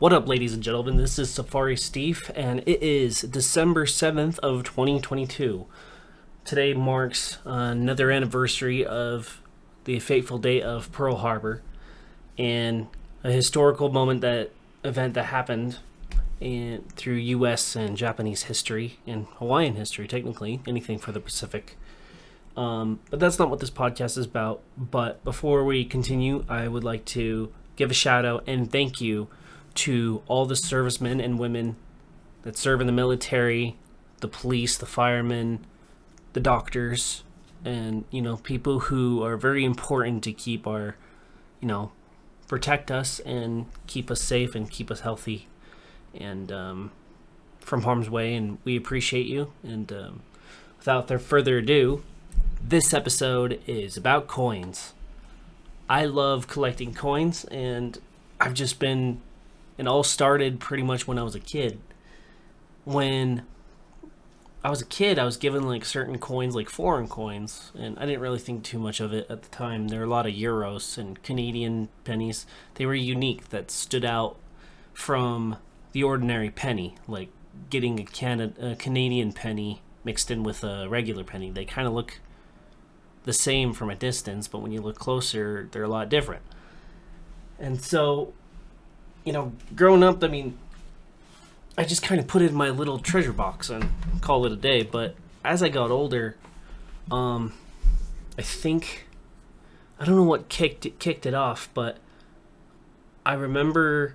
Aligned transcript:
What 0.00 0.14
up, 0.14 0.26
ladies 0.26 0.54
and 0.54 0.62
gentlemen? 0.62 0.96
This 0.96 1.18
is 1.18 1.30
Safari 1.30 1.76
Steve, 1.76 2.30
and 2.34 2.60
it 2.60 2.82
is 2.82 3.20
December 3.20 3.84
7th 3.84 4.38
of 4.38 4.64
2022. 4.64 5.66
Today 6.42 6.72
marks 6.72 7.36
another 7.44 8.10
anniversary 8.10 8.82
of 8.82 9.42
the 9.84 9.98
fateful 9.98 10.38
day 10.38 10.62
of 10.62 10.90
Pearl 10.90 11.16
Harbor 11.16 11.60
and 12.38 12.86
a 13.22 13.30
historical 13.30 13.92
moment 13.92 14.22
that 14.22 14.52
event 14.84 15.12
that 15.12 15.24
happened 15.24 15.80
in, 16.40 16.82
through 16.96 17.16
U.S. 17.16 17.76
and 17.76 17.94
Japanese 17.94 18.44
history 18.44 19.00
and 19.06 19.26
Hawaiian 19.34 19.74
history, 19.74 20.08
technically, 20.08 20.62
anything 20.66 20.96
for 20.96 21.12
the 21.12 21.20
Pacific. 21.20 21.76
Um, 22.56 23.00
but 23.10 23.20
that's 23.20 23.38
not 23.38 23.50
what 23.50 23.60
this 23.60 23.70
podcast 23.70 24.16
is 24.16 24.24
about. 24.24 24.62
But 24.78 25.22
before 25.24 25.62
we 25.62 25.84
continue, 25.84 26.46
I 26.48 26.68
would 26.68 26.84
like 26.84 27.04
to 27.04 27.52
give 27.76 27.90
a 27.90 27.94
shout 27.94 28.24
out 28.24 28.44
and 28.46 28.72
thank 28.72 29.02
you 29.02 29.28
to 29.74 30.22
all 30.26 30.46
the 30.46 30.56
servicemen 30.56 31.20
and 31.20 31.38
women 31.38 31.76
that 32.42 32.56
serve 32.56 32.80
in 32.80 32.86
the 32.86 32.92
military, 32.92 33.76
the 34.20 34.28
police, 34.28 34.76
the 34.76 34.86
firemen, 34.86 35.64
the 36.32 36.40
doctors, 36.40 37.22
and 37.64 38.04
you 38.10 38.22
know 38.22 38.36
people 38.36 38.80
who 38.80 39.22
are 39.22 39.36
very 39.36 39.64
important 39.64 40.24
to 40.24 40.32
keep 40.32 40.66
our, 40.66 40.96
you 41.60 41.68
know, 41.68 41.92
protect 42.48 42.90
us 42.90 43.20
and 43.20 43.66
keep 43.86 44.10
us 44.10 44.20
safe 44.20 44.54
and 44.54 44.70
keep 44.70 44.90
us 44.90 45.00
healthy, 45.00 45.48
and 46.14 46.50
um, 46.50 46.90
from 47.60 47.82
harm's 47.82 48.08
way. 48.08 48.34
And 48.34 48.58
we 48.64 48.76
appreciate 48.76 49.26
you. 49.26 49.52
And 49.62 49.92
um, 49.92 50.22
without 50.78 51.08
further 51.20 51.58
ado, 51.58 52.02
this 52.62 52.94
episode 52.94 53.60
is 53.66 53.96
about 53.96 54.26
coins. 54.26 54.94
I 55.88 56.04
love 56.04 56.46
collecting 56.46 56.94
coins, 56.94 57.44
and 57.46 57.98
I've 58.40 58.54
just 58.54 58.78
been. 58.78 59.20
It 59.80 59.88
all 59.88 60.02
started 60.02 60.60
pretty 60.60 60.82
much 60.82 61.08
when 61.08 61.18
I 61.18 61.22
was 61.22 61.34
a 61.34 61.40
kid. 61.40 61.80
When 62.84 63.46
I 64.62 64.68
was 64.68 64.82
a 64.82 64.84
kid, 64.84 65.18
I 65.18 65.24
was 65.24 65.38
given 65.38 65.66
like 65.66 65.86
certain 65.86 66.18
coins, 66.18 66.54
like 66.54 66.68
foreign 66.68 67.08
coins, 67.08 67.72
and 67.74 67.98
I 67.98 68.04
didn't 68.04 68.20
really 68.20 68.38
think 68.38 68.62
too 68.62 68.78
much 68.78 69.00
of 69.00 69.14
it 69.14 69.26
at 69.30 69.40
the 69.40 69.48
time. 69.48 69.88
There 69.88 70.00
were 70.00 70.04
a 70.04 70.10
lot 70.10 70.26
of 70.26 70.34
euros 70.34 70.98
and 70.98 71.22
Canadian 71.22 71.88
pennies. 72.04 72.44
They 72.74 72.84
were 72.84 72.94
unique, 72.94 73.48
that 73.48 73.70
stood 73.70 74.04
out 74.04 74.36
from 74.92 75.56
the 75.92 76.02
ordinary 76.02 76.50
penny, 76.50 76.96
like 77.08 77.30
getting 77.70 77.98
a, 78.00 78.04
Canada, 78.04 78.72
a 78.72 78.76
Canadian 78.76 79.32
penny 79.32 79.80
mixed 80.04 80.30
in 80.30 80.42
with 80.42 80.62
a 80.62 80.90
regular 80.90 81.24
penny. 81.24 81.50
They 81.50 81.64
kind 81.64 81.88
of 81.88 81.94
look 81.94 82.20
the 83.24 83.32
same 83.32 83.72
from 83.72 83.88
a 83.88 83.94
distance, 83.94 84.46
but 84.46 84.58
when 84.58 84.72
you 84.72 84.82
look 84.82 84.98
closer, 84.98 85.70
they're 85.72 85.84
a 85.84 85.88
lot 85.88 86.10
different. 86.10 86.42
And 87.58 87.80
so, 87.80 88.34
you 89.24 89.32
know, 89.32 89.52
growing 89.74 90.02
up, 90.02 90.22
I 90.24 90.28
mean, 90.28 90.58
I 91.76 91.84
just 91.84 92.02
kind 92.02 92.20
of 92.20 92.26
put 92.26 92.42
it 92.42 92.50
in 92.50 92.54
my 92.54 92.70
little 92.70 92.98
treasure 92.98 93.32
box 93.32 93.70
and 93.70 93.90
call 94.20 94.44
it 94.46 94.52
a 94.52 94.56
day. 94.56 94.82
But 94.82 95.14
as 95.44 95.62
I 95.62 95.68
got 95.68 95.90
older, 95.90 96.36
um, 97.10 97.54
I 98.38 98.42
think 98.42 99.06
I 99.98 100.04
don't 100.04 100.16
know 100.16 100.24
what 100.24 100.48
kicked 100.48 100.86
it, 100.86 100.98
kicked 100.98 101.26
it 101.26 101.34
off, 101.34 101.68
but 101.74 101.98
I 103.24 103.34
remember 103.34 104.14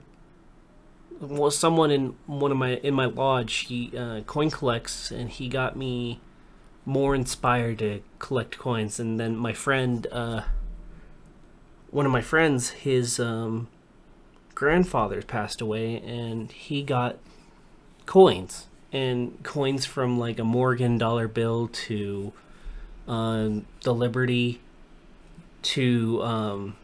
well, 1.19 1.51
someone 1.51 1.91
in 1.91 2.15
one 2.25 2.51
of 2.51 2.57
my 2.57 2.75
in 2.77 2.93
my 2.93 3.05
lodge. 3.05 3.53
He 3.67 3.95
uh, 3.97 4.21
coin 4.21 4.49
collects, 4.49 5.11
and 5.11 5.29
he 5.29 5.47
got 5.47 5.75
me 5.75 6.19
more 6.85 7.15
inspired 7.15 7.79
to 7.79 8.01
collect 8.19 8.57
coins. 8.57 8.99
And 8.99 9.19
then 9.19 9.35
my 9.35 9.53
friend, 9.53 10.05
uh, 10.11 10.41
one 11.89 12.05
of 12.05 12.11
my 12.11 12.21
friends, 12.21 12.71
his 12.71 13.19
um, 13.19 13.67
grandfather 14.55 15.21
passed 15.21 15.61
away, 15.61 15.97
and 15.97 16.51
he 16.51 16.81
got 16.81 17.17
coins 18.05 18.67
and 18.91 19.43
coins 19.43 19.85
from 19.85 20.17
like 20.17 20.39
a 20.39 20.43
Morgan 20.43 20.97
dollar 20.97 21.27
bill 21.27 21.67
to 21.67 22.33
um, 23.07 23.65
the 23.83 23.93
Liberty 23.93 24.61
to 25.61 26.23
um, 26.23 26.75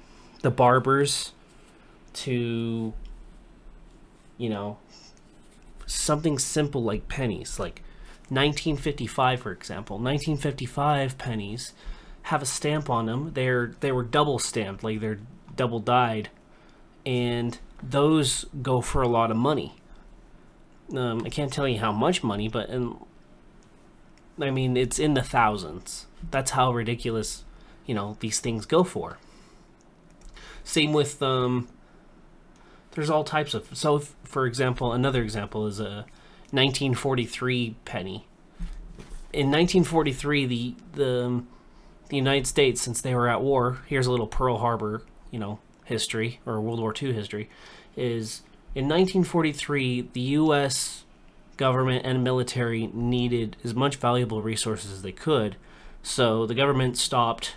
the 0.42 0.52
Barbers 0.52 1.32
to 2.14 2.94
you 4.38 4.50
know 4.50 4.78
something 5.86 6.38
simple 6.38 6.84
like 6.84 7.08
pennies 7.08 7.58
like 7.60 7.82
1955, 8.32 9.42
for 9.42 9.52
example, 9.52 9.98
1955 9.98 11.18
pennies 11.18 11.74
have 12.24 12.42
a 12.42 12.46
stamp 12.46 12.90
on 12.90 13.06
them. 13.06 13.32
They're 13.34 13.74
they 13.82 13.92
were 13.92 14.04
double 14.04 14.40
stamped, 14.40 14.86
like 14.86 15.02
they're 15.02 15.20
double 15.54 15.82
dyed, 15.82 16.30
and 17.06 17.58
those 17.82 18.46
go 18.62 18.82
for 18.82 19.02
a 19.02 19.08
lot 19.08 19.32
of 19.32 19.38
money. 19.38 19.74
Um, 20.96 21.24
I 21.26 21.30
can't 21.30 21.52
tell 21.52 21.68
you 21.68 21.80
how 21.80 21.92
much 21.92 22.24
money, 22.24 22.48
but 22.48 22.70
in, 22.70 22.96
I 24.40 24.52
mean 24.52 24.76
it's 24.78 25.00
in 25.00 25.14
the 25.14 25.22
thousands. 25.22 26.08
That's 26.30 26.52
how 26.52 26.72
ridiculous, 26.74 27.44
you 27.86 27.96
know, 27.96 28.18
these 28.20 28.40
things 28.40 28.66
go 28.66 28.84
for. 28.84 29.18
Same 30.64 30.94
with 30.94 31.22
um. 31.22 31.68
There's 32.92 33.10
all 33.10 33.24
types 33.24 33.54
of 33.54 33.70
so. 33.74 33.98
If, 33.98 34.16
for 34.24 34.46
example, 34.46 34.92
another 34.92 35.24
example 35.24 35.66
is 35.66 35.80
a 35.80 36.06
1943 36.52 37.76
penny. 37.86 38.28
In 39.34 39.48
1943, 39.48 40.46
the 40.46 40.76
the 40.94 41.44
the 42.10 42.18
United 42.18 42.46
States, 42.46 42.82
since 42.82 43.02
they 43.02 43.16
were 43.16 43.30
at 43.30 43.42
war, 43.42 43.80
here's 43.88 44.06
a 44.06 44.12
little 44.12 44.28
Pearl 44.28 44.58
Harbor, 44.58 45.04
you 45.32 45.40
know, 45.40 45.60
history 45.92 46.40
or 46.46 46.60
World 46.60 46.80
War 46.80 46.94
II 47.00 47.14
history, 47.14 47.50
is 47.96 48.42
in 48.74 48.86
1943 48.86 50.10
the 50.14 50.22
U.S. 50.22 51.04
government 51.58 52.06
and 52.06 52.24
military 52.24 52.88
needed 52.88 53.58
as 53.64 53.76
much 53.76 53.98
valuable 53.98 54.42
resources 54.42 54.92
as 54.92 55.02
they 55.02 55.12
could, 55.12 55.58
so 56.02 56.46
the 56.46 56.56
government 56.56 56.98
stopped 56.98 57.56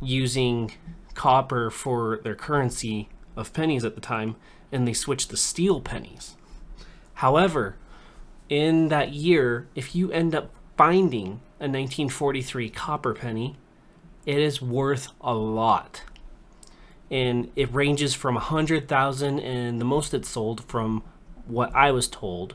using 0.00 0.72
copper 1.14 1.70
for 1.70 2.20
their 2.22 2.34
currency 2.34 3.08
of 3.36 3.52
pennies 3.52 3.84
at 3.84 3.94
the 3.94 4.00
time, 4.00 4.36
and 4.72 4.86
they 4.86 4.92
switched 4.92 5.30
to 5.30 5.36
steel 5.36 5.80
pennies. 5.80 6.36
However, 7.14 7.76
in 8.48 8.88
that 8.88 9.12
year, 9.12 9.68
if 9.74 9.94
you 9.94 10.10
end 10.10 10.34
up 10.34 10.50
finding 10.76 11.40
a 11.58 11.68
1943 11.68 12.70
copper 12.70 13.12
penny, 13.12 13.56
it 14.24 14.38
is 14.38 14.62
worth 14.62 15.08
a 15.20 15.34
lot. 15.34 16.02
And 17.10 17.50
it 17.56 17.72
ranges 17.74 18.14
from 18.14 18.36
a 18.36 18.40
100,000 18.40 19.40
and 19.40 19.80
the 19.80 19.84
most 19.84 20.14
it's 20.14 20.28
sold 20.28 20.64
from 20.64 21.02
what 21.46 21.74
I 21.74 21.90
was 21.90 22.08
told. 22.08 22.54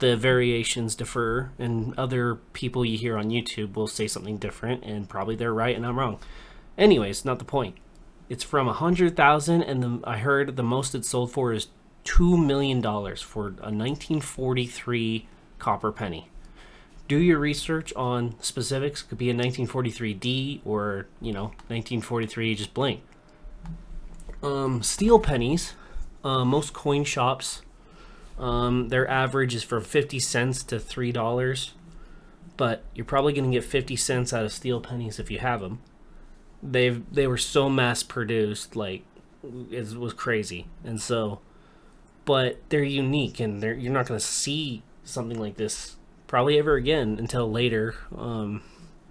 The 0.00 0.16
variations 0.16 0.94
differ, 0.94 1.52
and 1.58 1.98
other 1.98 2.34
people 2.52 2.84
you 2.84 2.98
hear 2.98 3.16
on 3.16 3.30
YouTube 3.30 3.74
will 3.74 3.86
say 3.86 4.06
something 4.06 4.36
different, 4.36 4.84
and 4.84 5.08
probably 5.08 5.34
they're 5.34 5.54
right 5.54 5.74
and 5.74 5.86
I'm 5.86 5.98
wrong. 5.98 6.18
Anyways, 6.76 7.24
not 7.24 7.38
the 7.38 7.46
point. 7.46 7.76
It's 8.28 8.44
from 8.44 8.66
a 8.66 8.76
100,000, 8.76 9.62
and 9.62 9.82
the, 9.82 10.00
I 10.04 10.18
heard 10.18 10.56
the 10.56 10.62
most 10.62 10.94
it's 10.94 11.08
sold 11.08 11.32
for 11.32 11.54
is 11.54 11.68
$2 12.04 12.44
million 12.44 12.82
for 12.82 13.46
a 13.46 13.72
1943 13.72 15.26
copper 15.58 15.92
penny. 15.92 16.28
Do 17.08 17.16
your 17.16 17.38
research 17.38 17.92
on 17.94 18.34
specifics. 18.40 19.02
Could 19.02 19.18
be 19.18 19.30
a 19.30 19.34
1943D 19.34 20.60
or, 20.64 21.06
you 21.22 21.32
know, 21.32 21.44
1943 21.68 22.54
just 22.54 22.74
blank. 22.74 23.00
Um, 24.42 24.82
steel 24.82 25.18
pennies, 25.18 25.74
uh, 26.24 26.44
most 26.44 26.72
coin 26.72 27.04
shops, 27.04 27.62
um, 28.38 28.88
their 28.88 29.08
average 29.08 29.54
is 29.54 29.64
from 29.64 29.82
50 29.82 30.18
cents 30.20 30.62
to 30.64 30.76
$3. 30.76 31.70
But 32.56 32.82
you're 32.94 33.04
probably 33.04 33.32
going 33.32 33.50
to 33.50 33.56
get 33.56 33.64
50 33.64 33.94
cents 33.96 34.32
out 34.32 34.44
of 34.44 34.52
steel 34.52 34.80
pennies 34.80 35.18
if 35.18 35.30
you 35.30 35.38
have 35.38 35.60
them. 35.60 35.80
They've 36.60 37.04
they 37.12 37.28
were 37.28 37.36
so 37.36 37.68
mass 37.68 38.02
produced, 38.02 38.74
like 38.74 39.04
it 39.70 39.96
was 39.96 40.12
crazy, 40.12 40.66
and 40.82 41.00
so 41.00 41.38
but 42.28 42.60
they're 42.68 42.82
unique 42.82 43.40
and 43.40 43.62
they're, 43.62 43.72
you're 43.72 43.90
not 43.90 44.06
going 44.06 44.20
to 44.20 44.26
see 44.26 44.82
something 45.02 45.40
like 45.40 45.56
this 45.56 45.96
probably 46.26 46.58
ever 46.58 46.74
again 46.74 47.16
until 47.18 47.50
later 47.50 47.94
um, 48.14 48.60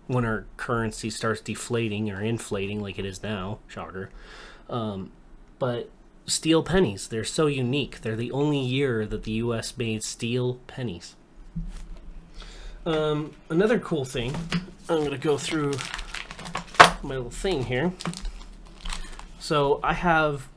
when 0.06 0.24
our 0.24 0.46
currency 0.56 1.10
starts 1.10 1.42
deflating 1.42 2.12
or 2.12 2.22
inflating 2.22 2.80
like 2.80 3.00
it 3.00 3.06
is 3.06 3.24
now 3.24 3.58
shocker 3.68 4.12
um, 4.70 5.12
but 5.60 5.90
steel 6.26 6.62
pennies 6.62 7.08
they're 7.08 7.24
so 7.24 7.48
unique 7.48 8.02
they're 8.02 8.16
the 8.16 8.32
only 8.32 8.60
year 8.60 9.06
that 9.06 9.24
the 9.24 9.34
us 9.34 9.78
made 9.78 10.04
steel 10.04 10.56
pennies 10.68 11.16
um, 12.86 13.34
another 13.50 13.80
cool 13.80 14.06
thing 14.06 14.36
i'm 14.90 15.00
going 15.00 15.12
to 15.12 15.18
go 15.18 15.38
through 15.38 15.74
my 17.02 17.16
little 17.16 17.30
thing 17.30 17.66
here 17.66 17.94
so 19.40 19.80
i 19.84 19.94
have 19.94 20.50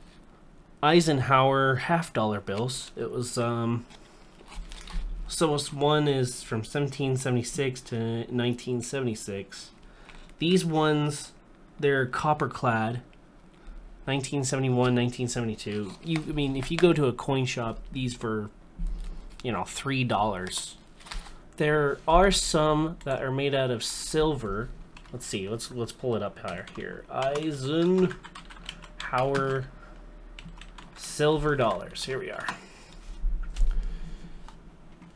Eisenhower 0.83 1.75
half 1.75 2.11
dollar 2.11 2.39
bills. 2.39 2.91
It 2.95 3.11
was 3.11 3.37
um 3.37 3.85
so 5.27 5.57
one 5.57 6.07
is 6.07 6.43
from 6.43 6.59
1776 6.59 7.81
to 7.81 7.95
1976. 7.95 9.71
These 10.39 10.65
ones 10.65 11.31
they're 11.79 12.05
copper 12.05 12.47
clad 12.47 13.01
1971, 14.05 14.75
1972. 14.75 15.93
You, 16.03 16.17
I 16.27 16.31
mean, 16.31 16.55
if 16.55 16.71
you 16.71 16.77
go 16.77 16.91
to 16.93 17.05
a 17.05 17.13
coin 17.13 17.45
shop, 17.45 17.79
these 17.91 18.15
for, 18.15 18.49
you 19.43 19.51
know, 19.51 19.63
three 19.63 20.03
dollars. 20.03 20.77
There 21.57 21.99
are 22.07 22.31
some 22.31 22.97
that 23.03 23.21
are 23.21 23.31
made 23.31 23.53
out 23.53 23.69
of 23.69 23.83
silver. 23.83 24.69
Let's 25.13 25.25
see. 25.25 25.47
Let's 25.47 25.69
let's 25.69 25.91
pull 25.91 26.15
it 26.15 26.23
up 26.23 26.39
higher 26.39 26.65
here. 26.75 27.05
Eisenhower 27.11 28.15
silver 30.95 31.55
dollars. 31.55 32.05
Here 32.05 32.17
we 32.17 32.31
are. 32.31 32.47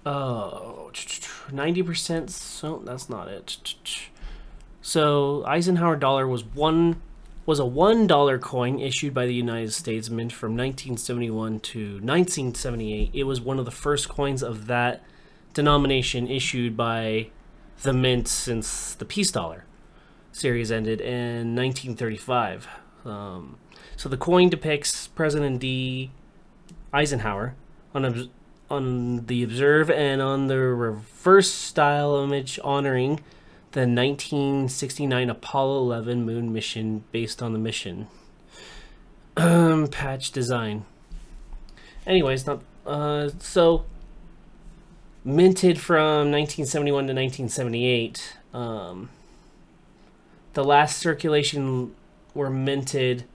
Oh, 0.05 0.91
90%. 0.93 2.29
So 2.29 2.81
that's 2.85 3.09
not 3.09 3.27
it. 3.27 3.73
So 4.81 5.43
Eisenhower 5.45 5.95
dollar 5.95 6.27
was 6.27 6.43
one 6.43 7.01
was 7.45 7.59
a 7.59 7.65
one 7.65 8.07
dollar 8.07 8.39
coin 8.39 8.79
issued 8.79 9.13
by 9.13 9.25
the 9.25 9.33
United 9.33 9.73
States 9.73 10.09
Mint 10.09 10.33
from 10.33 10.51
1971 10.51 11.59
to 11.59 11.79
1978. 11.79 13.11
It 13.13 13.23
was 13.23 13.39
one 13.39 13.59
of 13.59 13.65
the 13.65 13.71
first 13.71 14.09
coins 14.09 14.41
of 14.41 14.67
that 14.67 15.03
denomination 15.53 16.27
issued 16.27 16.75
by 16.75 17.27
the 17.83 17.93
mint 17.93 18.27
since 18.27 18.95
the 18.95 19.05
peace 19.05 19.31
dollar 19.31 19.65
series 20.31 20.71
ended 20.71 20.99
in 20.99 21.55
1935. 21.55 22.67
Um, 23.05 23.57
so 23.95 24.09
the 24.09 24.17
coin 24.17 24.49
depicts 24.49 25.07
President 25.07 25.59
D. 25.59 26.11
Eisenhower 26.93 27.55
on 27.93 28.29
on 28.69 29.25
the 29.27 29.43
observe 29.43 29.91
and 29.91 30.21
on 30.21 30.47
the 30.47 30.57
reverse 30.57 31.51
style 31.51 32.17
image 32.17 32.59
honoring 32.63 33.19
the 33.75 33.81
1969 33.81 35.29
Apollo 35.29 35.79
11 35.79 36.23
moon 36.23 36.53
mission 36.53 37.03
based 37.11 37.43
on 37.43 37.51
the 37.51 37.59
mission. 37.59 38.07
Um, 39.35 39.89
patch 39.89 40.31
design. 40.31 40.85
Anyways, 42.07 42.47
not 42.47 42.61
uh, 42.85 43.31
so 43.39 43.83
minted 45.25 45.77
from 45.77 46.31
1971 46.31 47.07
to 47.07 47.13
1978. 47.13 48.37
Um, 48.53 49.09
the 50.53 50.63
last 50.63 50.97
circulation 50.97 51.93
were 52.33 52.49
minted 52.49 53.25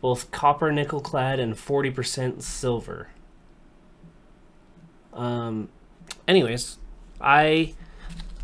both 0.00 0.30
copper 0.30 0.72
nickel 0.72 1.02
clad 1.02 1.38
and 1.38 1.52
40% 1.52 2.40
silver. 2.40 3.08
Um, 5.12 5.68
anyways, 6.26 6.78
I 7.20 7.74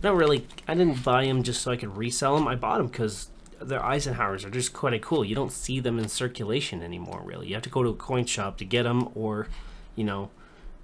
don't 0.02 0.16
really, 0.16 0.46
I 0.66 0.74
didn't 0.74 1.02
buy 1.02 1.26
them 1.26 1.42
just 1.42 1.62
so 1.62 1.72
I 1.72 1.76
could 1.76 1.96
resell 1.96 2.36
them. 2.36 2.46
I 2.46 2.54
bought 2.54 2.78
them 2.78 2.86
because 2.86 3.28
their 3.60 3.80
Eisenhowers 3.80 4.44
are 4.44 4.50
just 4.50 4.72
quite 4.72 5.00
cool. 5.02 5.24
You 5.24 5.34
don't 5.34 5.52
see 5.52 5.80
them 5.80 5.98
in 5.98 6.08
circulation 6.08 6.82
anymore, 6.82 7.22
really. 7.24 7.48
You 7.48 7.54
have 7.54 7.64
to 7.64 7.70
go 7.70 7.82
to 7.82 7.90
a 7.90 7.94
coin 7.94 8.24
shop 8.24 8.58
to 8.58 8.64
get 8.64 8.84
them, 8.84 9.08
or, 9.14 9.48
you 9.96 10.04
know, 10.04 10.30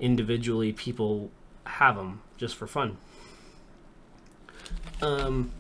individually 0.00 0.72
people 0.72 1.30
have 1.64 1.96
them 1.96 2.22
just 2.36 2.56
for 2.56 2.66
fun. 2.66 2.96
Um, 5.00 5.52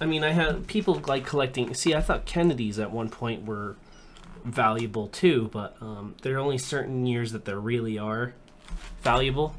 I 0.00 0.06
mean, 0.06 0.24
I 0.24 0.32
had 0.32 0.66
people 0.66 1.00
like 1.06 1.26
collecting. 1.26 1.74
See, 1.74 1.94
I 1.94 2.00
thought 2.00 2.24
Kennedys 2.24 2.78
at 2.78 2.90
one 2.90 3.08
point 3.08 3.44
were 3.44 3.76
valuable 4.44 5.08
too, 5.08 5.48
but 5.52 5.76
um, 5.80 6.14
there 6.22 6.36
are 6.36 6.38
only 6.38 6.58
certain 6.58 7.06
years 7.06 7.32
that 7.32 7.44
they 7.44 7.54
really 7.54 7.98
are 7.98 8.34
valuable. 9.02 9.54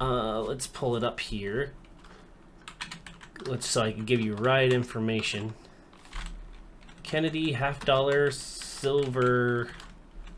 Uh, 0.00 0.40
let's 0.40 0.66
pull 0.66 0.96
it 0.96 1.04
up 1.04 1.20
here. 1.20 1.72
Let's 3.46 3.66
so 3.66 3.82
I 3.82 3.92
can 3.92 4.04
give 4.04 4.20
you 4.20 4.34
right 4.34 4.72
information. 4.72 5.54
Kennedy 7.02 7.52
half 7.52 7.84
dollar 7.84 8.30
silver 8.30 9.68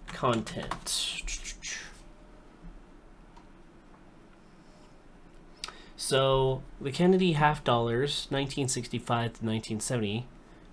content. 0.09 1.23
So 5.97 6.63
the 6.81 6.93
Kennedy 6.93 7.33
half 7.33 7.65
dollars, 7.65 8.27
1965 8.31 9.07
to 9.07 9.45
1970, 9.45 10.27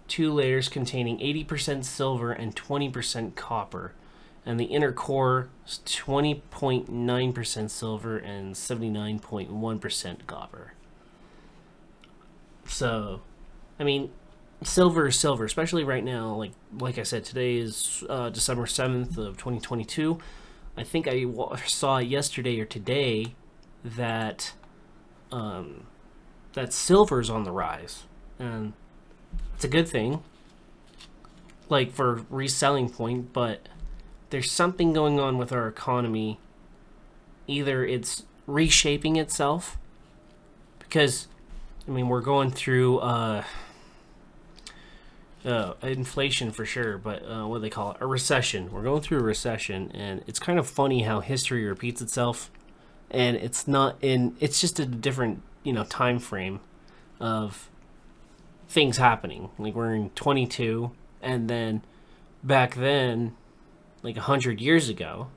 two 0.07 0.31
layers 0.31 0.69
containing 0.69 1.17
80% 1.19 1.85
silver 1.85 2.31
and 2.31 2.55
20% 2.55 3.35
copper, 3.35 3.93
and 4.45 4.59
the 4.59 4.65
inner 4.65 4.91
core 4.91 5.49
is 5.65 5.79
20.9% 5.85 7.69
silver 7.69 8.17
and 8.17 8.53
79.1% 8.53 10.27
copper. 10.27 10.73
So, 12.65 13.21
I 13.79 13.83
mean, 13.83 14.11
silver 14.63 15.07
is 15.07 15.17
silver, 15.17 15.45
especially 15.45 15.83
right 15.83 16.03
now. 16.03 16.33
Like 16.35 16.51
like 16.79 16.97
I 16.97 17.03
said, 17.03 17.23
today 17.23 17.57
is 17.57 18.03
uh, 18.09 18.29
December 18.29 18.65
seventh 18.65 19.17
of 19.17 19.37
2022. 19.37 20.19
I 20.75 20.83
think 20.83 21.07
I 21.07 21.25
saw 21.65 21.99
yesterday 21.99 22.59
or 22.59 22.65
today 22.65 23.35
that 23.83 24.53
um, 25.31 25.87
that 26.53 26.73
silver's 26.73 27.29
on 27.29 27.43
the 27.43 27.51
rise, 27.51 28.03
and 28.39 28.73
it's 29.55 29.63
a 29.63 29.67
good 29.67 29.87
thing. 29.87 30.23
Like 31.69 31.91
for 31.91 32.25
reselling 32.29 32.89
point, 32.89 33.33
but 33.33 33.67
there's 34.29 34.51
something 34.51 34.93
going 34.93 35.19
on 35.19 35.37
with 35.37 35.51
our 35.51 35.67
economy. 35.67 36.39
Either 37.47 37.85
it's 37.85 38.23
reshaping 38.47 39.15
itself, 39.15 39.77
because 40.79 41.27
I 41.87 41.91
mean 41.91 42.07
we're 42.07 42.21
going 42.21 42.51
through 42.51 42.99
uh, 42.99 43.43
uh, 45.45 45.73
inflation 45.81 46.51
for 46.51 46.65
sure, 46.65 46.97
but 46.97 47.23
uh, 47.29 47.45
what 47.45 47.57
do 47.57 47.61
they 47.61 47.69
call 47.69 47.91
it? 47.91 47.97
A 47.99 48.07
recession. 48.07 48.71
We're 48.71 48.83
going 48.83 49.01
through 49.01 49.19
a 49.19 49.23
recession, 49.23 49.91
and 49.93 50.23
it's 50.27 50.39
kind 50.39 50.57
of 50.57 50.67
funny 50.67 51.03
how 51.03 51.19
history 51.19 51.65
repeats 51.65 52.01
itself 52.01 52.49
and 53.13 53.37
it's 53.37 53.67
not 53.67 53.95
in 54.01 54.35
it's 54.39 54.59
just 54.59 54.79
a 54.79 54.85
different 54.85 55.41
you 55.63 55.71
know 55.71 55.83
time 55.85 56.19
frame 56.19 56.59
of 57.19 57.69
things 58.67 58.97
happening 58.97 59.49
like 59.59 59.75
we're 59.75 59.93
in 59.93 60.09
22 60.11 60.91
and 61.21 61.47
then 61.47 61.81
back 62.43 62.75
then 62.75 63.35
like 64.01 64.15
100 64.15 64.59
years 64.59 64.89
ago 64.89 65.27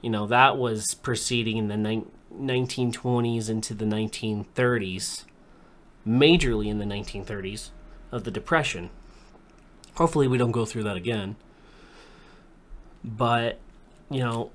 you 0.00 0.08
know 0.08 0.26
that 0.26 0.56
was 0.56 0.94
proceeding 0.94 1.56
in 1.56 1.68
the 1.68 1.76
ni- 1.76 2.06
1920s 2.32 3.50
into 3.50 3.74
the 3.74 3.84
1930s 3.84 5.24
majorly 6.06 6.68
in 6.68 6.78
the 6.78 6.84
1930s 6.84 7.70
of 8.12 8.24
the 8.24 8.30
depression 8.30 8.90
hopefully 9.94 10.28
we 10.28 10.38
don't 10.38 10.52
go 10.52 10.64
through 10.64 10.82
that 10.82 10.96
again 10.96 11.36
but 13.04 13.58
you 14.10 14.20
know 14.20 14.50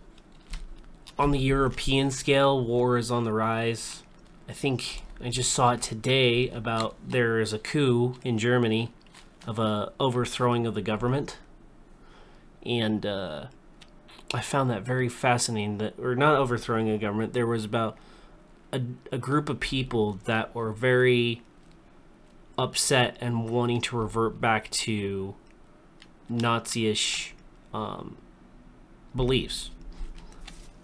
on 1.21 1.29
the 1.29 1.39
European 1.39 2.09
scale, 2.09 2.63
war 2.63 2.97
is 2.97 3.11
on 3.11 3.25
the 3.25 3.31
rise. 3.31 4.01
I 4.49 4.53
think 4.53 5.03
I 5.23 5.29
just 5.29 5.53
saw 5.53 5.73
it 5.73 5.81
today 5.81 6.49
about 6.49 6.95
there 7.07 7.39
is 7.39 7.53
a 7.53 7.59
coup 7.59 8.15
in 8.23 8.39
Germany 8.39 8.91
of 9.45 9.59
a 9.59 9.91
overthrowing 9.99 10.65
of 10.65 10.73
the 10.73 10.81
government, 10.81 11.37
and 12.65 13.05
uh, 13.05 13.45
I 14.33 14.41
found 14.41 14.71
that 14.71 14.81
very 14.81 15.09
fascinating. 15.09 15.77
That 15.77 15.93
or 15.99 16.15
not 16.15 16.35
overthrowing 16.35 16.89
a 16.89 16.97
government, 16.97 17.33
there 17.33 17.47
was 17.47 17.65
about 17.65 17.97
a, 18.73 18.81
a 19.11 19.19
group 19.19 19.47
of 19.47 19.59
people 19.59 20.13
that 20.25 20.55
were 20.55 20.71
very 20.71 21.43
upset 22.57 23.17
and 23.21 23.49
wanting 23.49 23.81
to 23.81 23.97
revert 23.97 24.39
back 24.39 24.69
to 24.71 25.35
Nazi-ish 26.29 27.33
um, 27.73 28.17
beliefs 29.15 29.71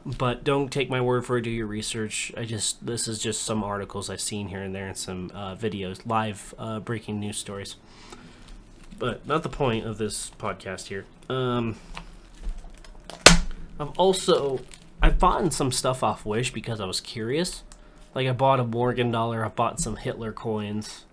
but 0.08 0.46
don't 0.46 0.72
take 0.72 0.90
my 0.90 1.02
word 1.02 1.26
for 1.26 1.38
it. 1.38 1.42
Do 1.42 1.50
your 1.50 1.68
research. 1.68 2.32
I 2.38 2.46
just 2.46 2.86
this 2.86 3.08
is 3.10 3.20
just 3.20 3.44
some 3.44 3.64
articles 3.64 4.10
I've 4.10 4.22
seen 4.22 4.48
here 4.48 4.62
and 4.62 4.74
there 4.74 4.88
and 4.88 4.96
some 4.98 5.32
uh, 5.34 5.56
videos, 5.56 6.00
live 6.06 6.56
uh, 6.58 6.80
breaking 6.80 7.20
news 7.20 7.38
stories. 7.38 7.76
But 8.98 9.28
not 9.28 9.44
the 9.44 9.50
point 9.50 9.86
of 9.86 9.98
this 9.98 10.32
podcast 10.40 10.88
here. 10.88 11.06
Um, 11.30 11.76
I've 13.80 13.92
also 13.98 14.62
I've 15.02 15.20
bought 15.20 15.52
some 15.52 15.74
stuff 15.74 16.04
off 16.04 16.26
Wish 16.26 16.54
because 16.54 16.80
I 16.80 16.86
was 16.86 17.02
curious. 17.02 17.64
Like 18.16 18.28
I 18.28 18.32
bought 18.32 18.62
a 18.62 18.64
Morgan 18.64 19.12
dollar. 19.12 19.44
I 19.44 19.50
bought 19.50 19.82
some 19.82 19.98
Hitler 19.98 20.32
coins. 20.32 21.04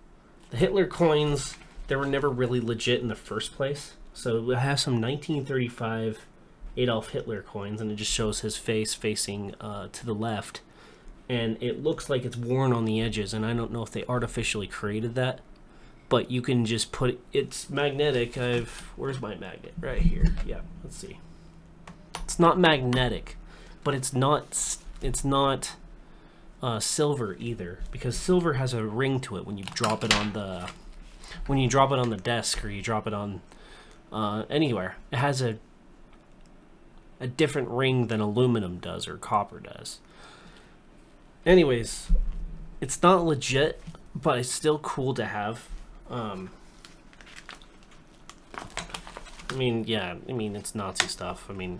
The 0.55 0.59
Hitler 0.59 0.87
coins 0.87 1.57
they 1.87 1.97
were 1.97 2.05
never 2.05 2.29
really 2.29 2.61
legit 2.61 3.01
in 3.01 3.09
the 3.09 3.15
first 3.15 3.53
place. 3.57 3.95
So 4.13 4.53
I 4.53 4.59
have 4.59 4.79
some 4.79 5.01
1935 5.01 6.25
Adolf 6.77 7.09
Hitler 7.09 7.41
coins, 7.41 7.81
and 7.81 7.91
it 7.91 7.95
just 7.95 8.13
shows 8.13 8.39
his 8.39 8.55
face 8.55 8.93
facing 8.93 9.53
uh, 9.59 9.89
to 9.91 10.05
the 10.05 10.15
left, 10.15 10.61
and 11.27 11.61
it 11.61 11.83
looks 11.83 12.09
like 12.09 12.23
it's 12.23 12.37
worn 12.37 12.71
on 12.71 12.85
the 12.85 13.01
edges. 13.01 13.33
And 13.33 13.45
I 13.45 13.51
don't 13.51 13.73
know 13.73 13.83
if 13.83 13.91
they 13.91 14.05
artificially 14.05 14.65
created 14.65 15.13
that, 15.15 15.41
but 16.07 16.31
you 16.31 16.41
can 16.41 16.65
just 16.65 16.93
put 16.93 17.19
it's 17.33 17.69
magnetic. 17.69 18.37
I've 18.37 18.93
where's 18.95 19.19
my 19.19 19.35
magnet? 19.35 19.73
Right 19.77 20.01
here. 20.01 20.33
Yeah, 20.45 20.61
let's 20.85 20.95
see. 20.95 21.19
It's 22.23 22.39
not 22.39 22.57
magnetic, 22.57 23.35
but 23.83 23.93
it's 23.93 24.13
not 24.13 24.77
it's 25.01 25.25
not 25.25 25.75
uh, 26.61 26.79
silver 26.79 27.35
either 27.39 27.79
because 27.91 28.17
silver 28.17 28.53
has 28.53 28.73
a 28.73 28.83
ring 28.83 29.19
to 29.19 29.37
it 29.37 29.45
when 29.45 29.57
you 29.57 29.63
drop 29.73 30.03
it 30.03 30.13
on 30.13 30.33
the 30.33 30.69
when 31.47 31.57
you 31.57 31.67
drop 31.67 31.91
it 31.91 31.99
on 31.99 32.09
the 32.09 32.17
desk 32.17 32.63
or 32.63 32.69
you 32.69 32.81
drop 32.81 33.05
it 33.07 33.13
on 33.13 33.41
uh, 34.11 34.43
anywhere. 34.49 34.95
It 35.11 35.17
has 35.17 35.41
a 35.41 35.57
a 37.19 37.27
different 37.27 37.69
ring 37.69 38.07
than 38.07 38.19
aluminum 38.19 38.77
does 38.77 39.07
or 39.07 39.17
copper 39.17 39.59
does. 39.59 39.99
Anyways, 41.45 42.07
it's 42.81 43.01
not 43.01 43.23
legit, 43.23 43.81
but 44.13 44.39
it's 44.39 44.51
still 44.51 44.79
cool 44.79 45.13
to 45.13 45.25
have. 45.25 45.67
Um, 46.09 46.49
I 49.49 49.53
mean, 49.55 49.85
yeah, 49.85 50.15
I 50.27 50.31
mean 50.33 50.55
it's 50.55 50.75
Nazi 50.75 51.07
stuff. 51.07 51.47
I 51.49 51.53
mean, 51.53 51.79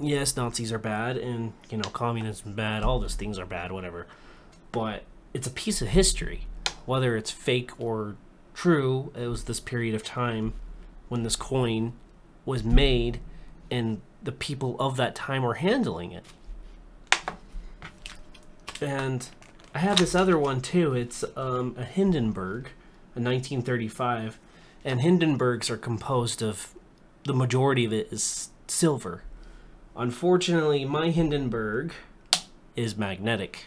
yes, 0.00 0.36
Nazis 0.36 0.72
are 0.72 0.78
bad, 0.78 1.16
and 1.16 1.52
you 1.70 1.78
know, 1.78 1.88
communism 1.90 2.54
bad. 2.54 2.82
All 2.82 2.98
those 2.98 3.14
things 3.14 3.38
are 3.38 3.46
bad, 3.46 3.72
whatever. 3.72 4.06
But 4.70 5.04
it's 5.34 5.46
a 5.46 5.50
piece 5.50 5.82
of 5.82 5.88
history, 5.88 6.46
whether 6.86 7.16
it's 7.16 7.30
fake 7.30 7.70
or 7.78 8.16
true. 8.54 9.12
It 9.14 9.26
was 9.26 9.44
this 9.44 9.60
period 9.60 9.94
of 9.94 10.02
time 10.02 10.54
when 11.08 11.22
this 11.22 11.36
coin 11.36 11.92
was 12.44 12.64
made, 12.64 13.20
and 13.70 14.00
the 14.22 14.32
people 14.32 14.76
of 14.78 14.96
that 14.96 15.14
time 15.14 15.42
were 15.42 15.54
handling 15.54 16.12
it. 16.12 16.24
And 18.80 19.28
I 19.74 19.78
have 19.78 19.98
this 19.98 20.14
other 20.14 20.38
one 20.38 20.60
too. 20.60 20.94
It's 20.94 21.24
um, 21.36 21.74
a 21.78 21.84
Hindenburg, 21.84 22.66
a 23.14 23.20
1935, 23.20 24.38
and 24.84 25.00
Hindenburgs 25.00 25.70
are 25.70 25.76
composed 25.76 26.42
of 26.42 26.74
the 27.24 27.34
majority 27.34 27.84
of 27.84 27.92
it 27.92 28.08
is 28.10 28.50
silver. 28.66 29.22
Unfortunately, 29.96 30.84
my 30.84 31.10
Hindenburg 31.10 31.92
is 32.76 32.96
magnetic. 32.96 33.66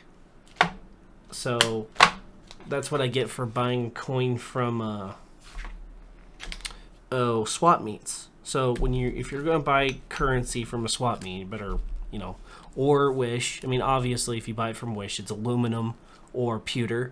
So 1.32 1.88
that's 2.68 2.92
what 2.92 3.02
I 3.02 3.08
get 3.08 3.30
for 3.30 3.46
buying 3.46 3.92
coin 3.92 4.38
from 4.38 4.82
uh, 4.82 5.14
oh 7.12 7.46
swap 7.46 7.82
meets. 7.82 8.30
So 8.44 8.76
when 8.76 8.94
you 8.94 9.14
if 9.16 9.32
you're 9.32 9.44
going 9.44 9.60
to 9.60 9.64
buy 9.64 9.98
currency 10.10 10.64
from 10.64 10.86
a 10.86 10.90
swap 10.90 11.24
meet, 11.24 11.40
you 11.40 11.46
better 11.46 11.78
you 12.12 12.20
know 12.20 12.38
or 12.76 13.12
Wish. 13.12 13.64
I 13.64 13.68
mean, 13.68 13.82
obviously, 13.82 14.38
if 14.38 14.48
you 14.48 14.54
buy 14.54 14.70
it 14.70 14.78
from 14.78 14.96
Wish, 14.96 15.20
it's 15.20 15.32
aluminum 15.32 15.96
or 16.34 16.60
pewter. 16.60 17.12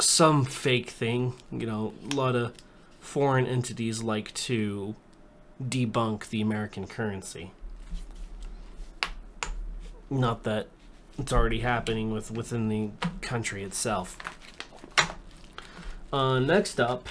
Some 0.00 0.44
fake 0.44 0.90
thing, 0.90 1.34
you 1.50 1.66
know. 1.66 1.94
A 2.12 2.14
lot 2.14 2.36
of 2.36 2.52
foreign 3.00 3.46
entities 3.46 4.02
like 4.02 4.32
to 4.34 4.94
debunk 5.62 6.28
the 6.28 6.40
American 6.40 6.86
currency. 6.86 7.52
Not 10.10 10.44
that 10.44 10.68
it's 11.18 11.32
already 11.32 11.60
happening 11.60 12.12
with 12.12 12.30
within 12.30 12.68
the 12.68 12.90
country 13.20 13.62
itself. 13.64 14.16
Uh, 16.12 16.38
next 16.38 16.80
up, 16.80 17.08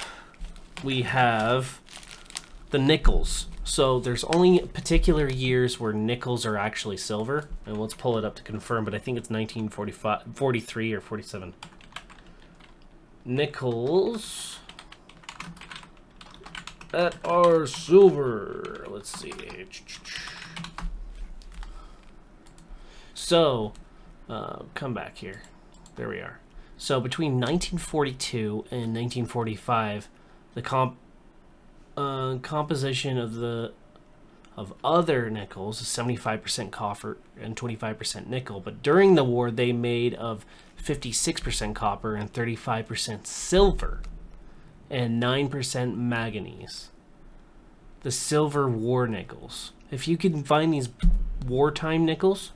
we 0.83 1.03
have 1.03 1.79
the 2.71 2.79
nickels. 2.79 3.47
So 3.63 3.99
there's 3.99 4.23
only 4.23 4.59
particular 4.59 5.29
years 5.29 5.79
where 5.79 5.91
nickels 5.91 6.45
are 6.45 6.57
actually 6.57 6.97
silver, 6.97 7.49
and 7.65 7.77
let's 7.77 7.93
pull 7.93 8.17
it 8.17 8.23
up 8.23 8.35
to 8.35 8.43
confirm. 8.43 8.85
But 8.85 8.95
I 8.95 8.99
think 8.99 9.17
it's 9.17 9.29
1945, 9.29 10.23
43 10.33 10.93
or 10.93 11.01
47. 11.01 11.53
Nickels 13.25 14.59
that 16.97 17.15
are 17.23 17.67
silver. 17.67 18.83
Let's 18.89 19.19
see. 19.19 19.31
So, 23.13 23.73
uh, 24.27 24.63
come 24.73 24.95
back 24.95 25.17
here. 25.17 25.43
There 25.95 26.09
we 26.09 26.17
are. 26.17 26.39
So 26.75 26.99
between 26.99 27.33
1942 27.33 28.65
and 28.71 28.95
1945, 28.95 30.09
the 30.55 30.61
comp 30.63 30.97
uh, 31.95 32.37
composition 32.41 33.19
of 33.19 33.35
the 33.35 33.73
of 34.55 34.73
other 34.83 35.29
nickels 35.29 35.81
is 35.81 35.87
75% 35.87 36.71
copper 36.71 37.17
and 37.39 37.55
25% 37.55 38.25
nickel. 38.25 38.59
But 38.59 38.81
during 38.81 39.13
the 39.13 39.23
war, 39.23 39.51
they 39.51 39.71
made 39.71 40.15
of 40.15 40.47
56% 40.83 41.75
copper 41.75 42.15
and 42.15 42.33
35% 42.33 43.27
silver 43.27 44.01
and 44.89 45.22
9% 45.22 45.96
manganese. 45.96 46.89
The 48.01 48.12
silver 48.12 48.70
war 48.70 49.08
nickels. 49.08 49.72
If 49.91 50.08
you 50.08 50.17
can 50.17 50.44
find 50.44 50.74
these 50.74 50.89
wartime 51.46 52.06
nickels, 52.06 52.51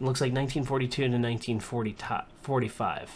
it 0.00 0.04
looks 0.04 0.20
like 0.20 0.32
1942 0.32 1.02
to 1.02 1.08
1945. 1.08 3.10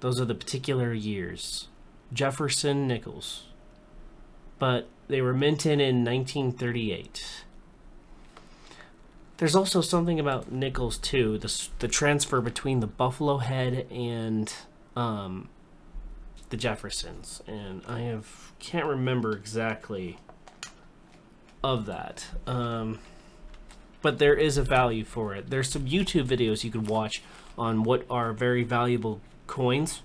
Those 0.00 0.20
are 0.20 0.24
the 0.24 0.34
particular 0.34 0.92
years. 0.92 1.68
Jefferson 2.12 2.88
nickels. 2.88 3.44
But 4.58 4.88
they 5.08 5.20
were 5.20 5.32
minted 5.32 5.80
in 5.80 6.04
1938. 6.04 7.44
There's 9.36 9.56
also 9.56 9.80
something 9.80 10.20
about 10.20 10.52
nickels 10.52 10.98
too. 10.98 11.38
The 11.38 11.68
the 11.80 11.88
transfer 11.88 12.40
between 12.40 12.80
the 12.80 12.86
Buffalo 12.86 13.38
Head 13.38 13.86
and 13.90 14.52
um, 14.94 15.48
the 16.52 16.56
Jeffersons, 16.58 17.42
and 17.46 17.80
I 17.88 18.00
have 18.00 18.52
can't 18.58 18.84
remember 18.86 19.32
exactly 19.32 20.18
of 21.64 21.86
that. 21.86 22.26
Um, 22.46 22.98
but 24.02 24.18
there 24.18 24.34
is 24.34 24.58
a 24.58 24.62
value 24.62 25.02
for 25.02 25.34
it. 25.34 25.48
There's 25.48 25.70
some 25.70 25.86
YouTube 25.86 26.26
videos 26.26 26.62
you 26.62 26.70
could 26.70 26.88
watch 26.88 27.22
on 27.56 27.84
what 27.84 28.04
are 28.10 28.34
very 28.34 28.64
valuable 28.64 29.22
coins, 29.46 30.02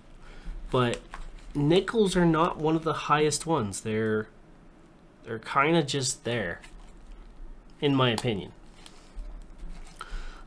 but 0.72 1.01
nickels 1.54 2.16
are 2.16 2.25
not 2.25 2.58
one 2.58 2.77
of 2.77 2.86
the 2.86 2.94
highest 2.94 3.46
ones. 3.46 3.82
They're 3.82 4.30
they're 5.25 5.39
kind 5.39 5.75
of 5.75 5.86
just 5.86 6.24
there, 6.24 6.62
in 7.82 7.94
my 7.94 8.12
opinion. 8.12 8.54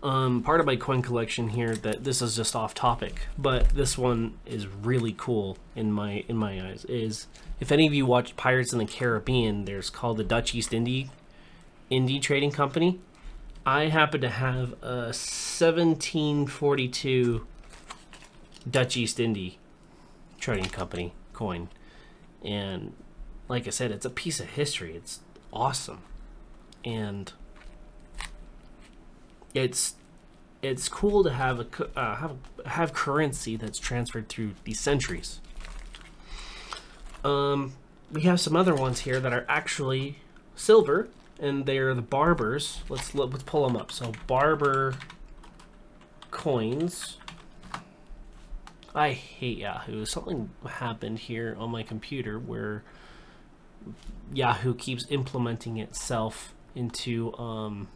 Um, 0.02 0.42
part 0.42 0.61
of 0.61 0.66
my 0.66 0.76
coin 0.76 1.02
collection 1.02 1.50
here 1.50 1.76
that 1.76 2.04
this 2.04 2.23
is 2.23 2.35
just 2.35 2.57
off 2.57 2.73
topic, 2.73 3.26
but 3.37 3.69
this 3.71 3.99
one 3.99 4.38
is 4.47 4.66
really 4.66 5.14
cool 5.16 5.59
in 5.76 5.92
my 5.92 6.25
in 6.26 6.38
my 6.38 6.69
eyes. 6.69 6.87
Is 6.87 7.26
if 7.61 7.71
any 7.71 7.87
of 7.87 7.92
you 7.92 8.07
watch 8.07 8.35
Pirates 8.37 8.73
in 8.73 8.78
the 8.78 8.87
Caribbean, 8.87 9.66
there's 9.66 9.90
called 9.90 10.16
the 10.16 10.25
Dutch 10.25 10.54
East 10.54 10.71
Indie 10.71 11.11
Indie 11.90 12.23
Trading 12.23 12.50
Company. 12.50 12.99
I 13.66 13.88
happen 13.88 14.23
to 14.23 14.30
have 14.30 14.73
a 14.83 15.12
1742 15.12 17.47
Dutch 18.71 18.97
East 18.97 19.19
Indie 19.19 19.57
Trading 20.38 20.71
Company 20.71 21.12
coin, 21.35 21.69
and 22.42 22.95
like 23.49 23.66
I 23.66 23.71
said, 23.71 23.90
it's 23.90 24.07
a 24.07 24.11
piece 24.11 24.40
of 24.40 24.47
history. 24.47 24.97
It's 24.97 25.21
awesome, 25.52 26.00
and 26.87 27.30
it's 29.54 29.95
it's 30.62 30.88
cool 30.88 31.25
to 31.25 31.33
have 31.33 31.61
a 31.61 31.99
uh, 31.99 32.16
have 32.16 32.37
have 32.66 32.92
currency 32.92 33.57
that's 33.57 33.78
transferred 33.78 34.28
through 34.28 34.52
these 34.64 34.80
centuries. 34.80 35.40
Um, 37.25 37.75
we 38.12 38.23
have 38.23 38.40
some 38.40 38.57
other 38.57 38.75
ones 38.75 39.00
here 39.00 39.21
that 39.21 39.33
are 39.33 39.47
actually 39.49 40.19
silver, 40.54 41.09
and 41.38 41.66
they're 41.66 41.95
the 41.95 42.02
barbers. 42.02 42.83
Let's 42.88 43.14
let's 43.14 43.42
pull 43.42 43.66
them 43.66 43.76
up. 43.76 43.92
So 43.92 44.12
barber 44.26 44.95
coins. 46.30 47.19
I 48.95 49.12
hate 49.12 49.59
Yahoo. 49.59 50.04
Something 50.04 50.50
happened 50.66 51.21
here 51.21 51.57
on 51.59 51.71
my 51.71 51.85
computer 51.85 52.38
where 52.38 52.83
Yahoo 54.33 54.75
keeps 54.75 55.07
implementing 55.11 55.78
itself 55.78 56.54
into 56.75 57.33
um, 57.37 57.88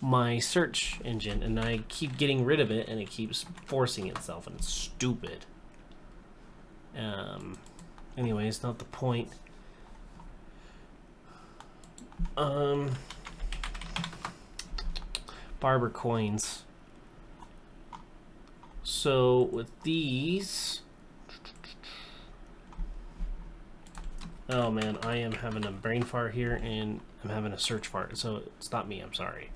my 0.00 0.38
search 0.38 1.00
engine, 1.04 1.42
and 1.42 1.60
I 1.60 1.80
keep 1.88 2.16
getting 2.16 2.44
rid 2.44 2.60
of 2.60 2.70
it, 2.70 2.88
and 2.88 3.00
it 3.00 3.10
keeps 3.10 3.44
forcing 3.66 4.06
itself, 4.06 4.46
and 4.46 4.56
it's 4.56 4.68
stupid. 4.68 5.44
Um, 6.96 7.58
anyways, 8.16 8.62
not 8.62 8.78
the 8.78 8.86
point. 8.86 9.28
Um, 12.36 12.92
barber 15.60 15.90
coins. 15.90 16.64
So 18.82 19.42
with 19.52 19.68
these, 19.82 20.80
oh 24.48 24.70
man, 24.70 24.98
I 25.02 25.16
am 25.16 25.32
having 25.32 25.64
a 25.64 25.70
brain 25.70 26.02
fart 26.02 26.34
here, 26.34 26.58
and 26.62 27.00
I'm 27.22 27.30
having 27.30 27.52
a 27.52 27.58
search 27.58 27.86
fart. 27.86 28.16
So 28.16 28.42
it's 28.58 28.72
not 28.72 28.88
me. 28.88 29.00
I'm 29.00 29.14
sorry. 29.14 29.50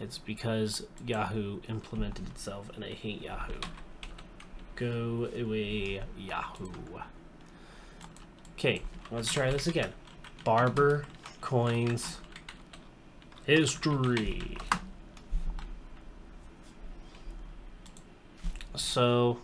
It's 0.00 0.18
because 0.18 0.84
Yahoo 1.06 1.60
implemented 1.68 2.28
itself, 2.28 2.70
and 2.74 2.84
I 2.84 2.90
hate 2.90 3.22
Yahoo. 3.22 3.60
Go 4.76 5.28
away, 5.36 6.02
Yahoo. 6.18 6.70
Okay, 8.58 8.82
let's 9.10 9.32
try 9.32 9.50
this 9.50 9.66
again. 9.66 9.92
Barber 10.44 11.04
coins 11.40 12.18
history. 13.46 14.56
So 18.74 19.38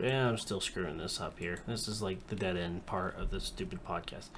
yeah, 0.00 0.28
I'm 0.28 0.38
still 0.38 0.60
screwing 0.60 0.98
this 0.98 1.20
up 1.20 1.38
here. 1.38 1.58
This 1.66 1.88
is 1.88 2.00
like 2.00 2.28
the 2.28 2.36
dead 2.36 2.56
end 2.56 2.86
part 2.86 3.18
of 3.18 3.30
this 3.30 3.44
stupid 3.44 3.84
podcast. 3.84 4.28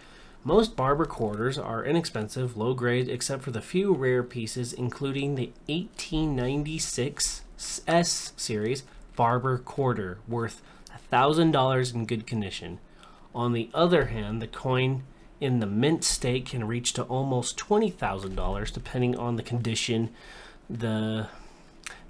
Most 0.44 0.74
barber 0.74 1.04
quarters 1.04 1.56
are 1.56 1.84
inexpensive, 1.84 2.56
low 2.56 2.74
grade, 2.74 3.08
except 3.08 3.44
for 3.44 3.52
the 3.52 3.60
few 3.60 3.94
rare 3.94 4.24
pieces, 4.24 4.72
including 4.72 5.36
the 5.36 5.52
1896 5.66 7.42
S 7.86 8.32
series 8.36 8.82
barber 9.14 9.58
quarter, 9.58 10.18
worth 10.26 10.60
$1,000 11.12 11.94
in 11.94 12.06
good 12.06 12.26
condition. 12.26 12.80
On 13.34 13.52
the 13.52 13.70
other 13.72 14.06
hand, 14.06 14.42
the 14.42 14.48
coin 14.48 15.04
in 15.40 15.60
the 15.60 15.66
mint 15.66 16.02
state 16.02 16.46
can 16.46 16.66
reach 16.66 16.92
to 16.94 17.02
almost 17.04 17.56
$20,000 17.58 18.72
depending 18.72 19.16
on 19.16 19.36
the 19.36 19.42
condition. 19.42 20.10
The 20.68 21.28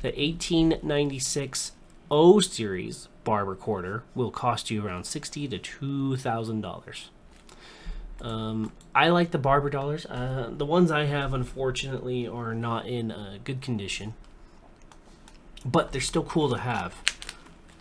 the 0.00 0.08
1896 0.08 1.72
O 2.10 2.40
series 2.40 3.08
barber 3.24 3.54
quarter 3.54 4.02
will 4.14 4.30
cost 4.30 4.70
you 4.70 4.84
around 4.84 5.04
60 5.04 5.48
to 5.48 5.58
$2,000. 5.58 7.08
Um, 8.22 8.70
I 8.94 9.08
like 9.08 9.32
the 9.32 9.38
barber 9.38 9.68
dollars. 9.68 10.06
Uh, 10.06 10.48
the 10.52 10.64
ones 10.64 10.92
I 10.92 11.04
have, 11.04 11.34
unfortunately, 11.34 12.26
are 12.28 12.54
not 12.54 12.86
in 12.86 13.10
uh, 13.10 13.38
good 13.42 13.60
condition, 13.60 14.14
but 15.64 15.90
they're 15.90 16.00
still 16.00 16.22
cool 16.22 16.48
to 16.50 16.58
have. 16.58 16.94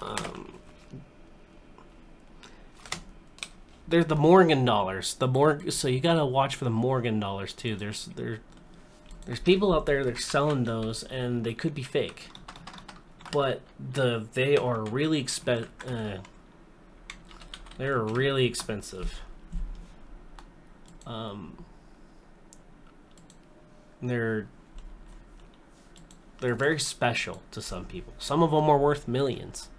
Um, 0.02 0.54
they're 3.88 4.04
the 4.04 4.16
Morgan 4.16 4.66
dollars. 4.66 5.14
The 5.14 5.28
Morgan, 5.28 5.70
so 5.70 5.88
you 5.88 6.00
gotta 6.00 6.26
watch 6.26 6.56
for 6.56 6.64
the 6.64 6.72
Morgan 6.72 7.20
dollars 7.20 7.54
too. 7.54 7.76
There's 7.76 8.06
there, 8.16 8.40
there's 9.28 9.40
people 9.40 9.72
out 9.74 9.86
there 9.86 10.04
that 10.04 10.18
are 10.18 10.22
selling 10.22 10.64
those, 10.64 11.04
and 11.04 11.44
they 11.44 11.54
could 11.54 11.76
be 11.76 11.84
fake, 11.84 12.30
but 13.32 13.62
the 13.80 14.26
they 14.34 14.58
are 14.58 14.82
really 14.84 15.24
expen. 15.24 15.68
Uh, 15.88 16.22
they're 17.78 18.00
really 18.02 18.46
expensive. 18.46 19.20
Um, 21.05 21.65
they're 24.01 24.48
they're 26.39 26.55
very 26.55 26.79
special 26.79 27.41
to 27.51 27.62
some 27.62 27.86
people. 27.86 28.13
Some 28.17 28.41
of 28.41 28.51
them 28.51 28.70
are 28.70 28.77
worth 28.77 29.08
millions. 29.08 29.70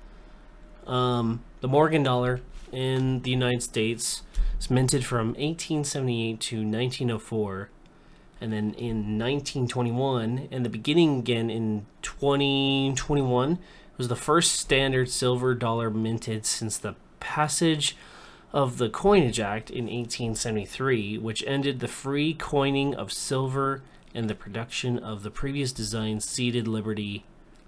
Um, 0.86 1.42
the 1.60 1.68
Morgan 1.68 2.04
dollar 2.04 2.40
in 2.70 3.22
the 3.22 3.30
United 3.30 3.62
States 3.62 4.22
is 4.58 4.70
minted 4.70 5.04
from 5.04 5.28
1878 5.28 6.40
to 6.40 6.56
1904, 6.58 7.68
and 8.40 8.52
then 8.52 8.74
in 8.74 9.18
1921, 9.18 10.48
and 10.50 10.64
the 10.64 10.68
beginning 10.68 11.18
again 11.18 11.50
in 11.50 11.86
2021 12.02 13.58
was 13.96 14.08
the 14.08 14.16
first 14.16 14.52
standard 14.52 15.10
silver 15.10 15.54
dollar 15.54 15.90
minted 15.90 16.46
since 16.46 16.78
the 16.78 16.94
passage 17.20 17.96
of 18.52 18.78
the 18.78 18.90
Coinage 18.90 19.40
Act 19.40 19.71
in 19.71 19.85
1873, 19.85 21.18
which 21.18 21.42
ended 21.47 21.80
the 21.80 21.88
free 21.88 22.35
coining 22.35 22.94
of 22.94 23.12
silver 23.12 23.82
and 24.14 24.28
the 24.28 24.35
production 24.35 24.99
of 24.99 25.23
the 25.23 25.30
previous 25.30 25.73
design 25.73 26.21
seated 26.21 26.68
Liberty 26.68 27.25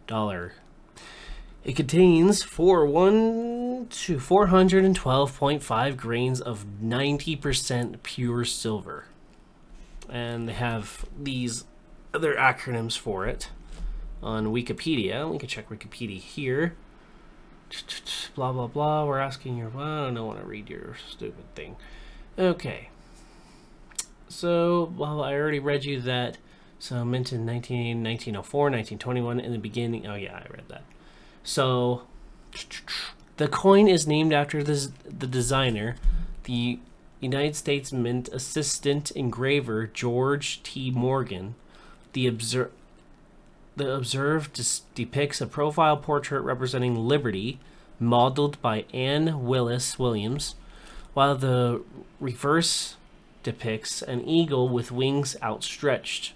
dollar. 0.07 0.53
It 1.65 1.77
contains 1.77 2.43
four 2.43 2.85
one 2.85 3.87
to 3.89 4.19
412.5 4.19 5.97
grains 5.97 6.41
of 6.43 6.67
90% 6.83 8.03
pure 8.03 8.45
silver. 8.45 9.07
And 10.11 10.47
they 10.47 10.53
have 10.53 11.07
these 11.19 11.65
other 12.13 12.35
acronyms 12.35 12.99
for 12.99 13.27
it 13.27 13.49
on 14.23 14.49
Wikipedia. 14.49 15.31
We 15.31 15.39
can 15.39 15.49
check 15.49 15.71
Wikipedia 15.71 16.21
here 16.21 16.75
blah 18.35 18.53
blah 18.53 18.67
blah. 18.67 19.05
We're 19.05 19.21
asking 19.21 19.57
your. 19.57 19.69
Well, 19.69 20.07
I 20.07 20.11
don't 20.11 20.27
want 20.27 20.41
to 20.41 20.47
read 20.47 20.69
your 20.69 20.97
stupid 21.09 21.55
thing. 21.55 21.77
Okay. 22.39 22.89
So, 24.29 24.93
well, 24.97 25.23
I 25.23 25.35
already 25.35 25.61
read 25.61 25.85
you 25.85 26.01
that. 26.01 26.39
So, 26.79 27.05
mentioned 27.05 27.47
19, 27.47 28.03
1904, 28.03 28.61
1921 28.63 29.41
in 29.41 29.53
the 29.53 29.59
beginning. 29.59 30.07
Oh, 30.07 30.17
yeah, 30.17 30.35
I 30.35 30.53
read 30.53 30.69
that. 30.69 30.83
So, 31.45 32.03
the 33.37 33.49
coin 33.49 33.89
is 33.89 34.07
named 34.07 34.33
after 34.33 34.63
the, 34.63 34.91
the 35.09 35.27
designer, 35.27 35.97
the 36.45 36.79
United 37.21 37.57
States 37.57 37.93
Mint 37.93 38.29
assistant 38.29 39.11
engraver 39.13 39.87
George 39.87 40.63
T. 40.63 40.91
Morgan. 40.91 41.55
The 42.13 42.27
observe 42.27 42.71
the 43.77 43.93
observed 43.93 44.61
depicts 44.95 45.41
a 45.41 45.47
profile 45.47 45.97
portrait 45.97 46.43
representing 46.43 46.95
Liberty, 46.95 47.59
modeled 47.99 48.61
by 48.63 48.85
Anne 48.93 49.45
Willess 49.45 49.99
Williams, 49.99 50.55
while 51.13 51.37
the 51.37 51.83
reverse 52.21 52.97
depicts 53.43 54.03
an 54.03 54.27
eagle 54.27 54.69
with 54.69 54.93
wings 54.93 55.37
outstretched. 55.43 56.33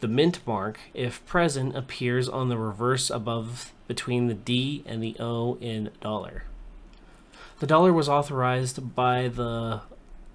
The 0.00 0.08
mint 0.08 0.40
mark, 0.46 0.78
if 0.92 1.24
present, 1.26 1.76
appears 1.76 2.28
on 2.28 2.48
the 2.48 2.58
reverse 2.58 3.08
above 3.08 3.72
between 3.86 4.26
the 4.26 4.34
D 4.34 4.82
and 4.86 5.02
the 5.02 5.16
O 5.18 5.56
in 5.60 5.90
dollar. 6.00 6.44
The 7.60 7.66
dollar 7.66 7.92
was 7.92 8.08
authorized 8.08 8.94
by 8.94 9.28
the 9.28 9.82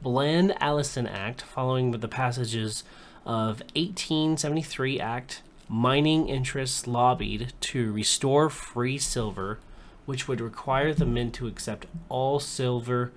Bland 0.01 0.55
Allison 0.59 1.05
Act 1.05 1.41
following 1.41 1.91
the 1.91 2.07
passages 2.07 2.83
of 3.25 3.61
1873 3.75 4.99
Act 4.99 5.41
mining 5.69 6.27
interests 6.27 6.87
lobbied 6.87 7.53
to 7.61 7.93
restore 7.93 8.49
free 8.49 8.97
silver, 8.97 9.59
which 10.05 10.27
would 10.27 10.41
require 10.41 10.93
the 10.93 11.05
mint 11.05 11.35
to 11.35 11.47
accept 11.47 11.85
all 12.09 12.39
silver 12.39 13.11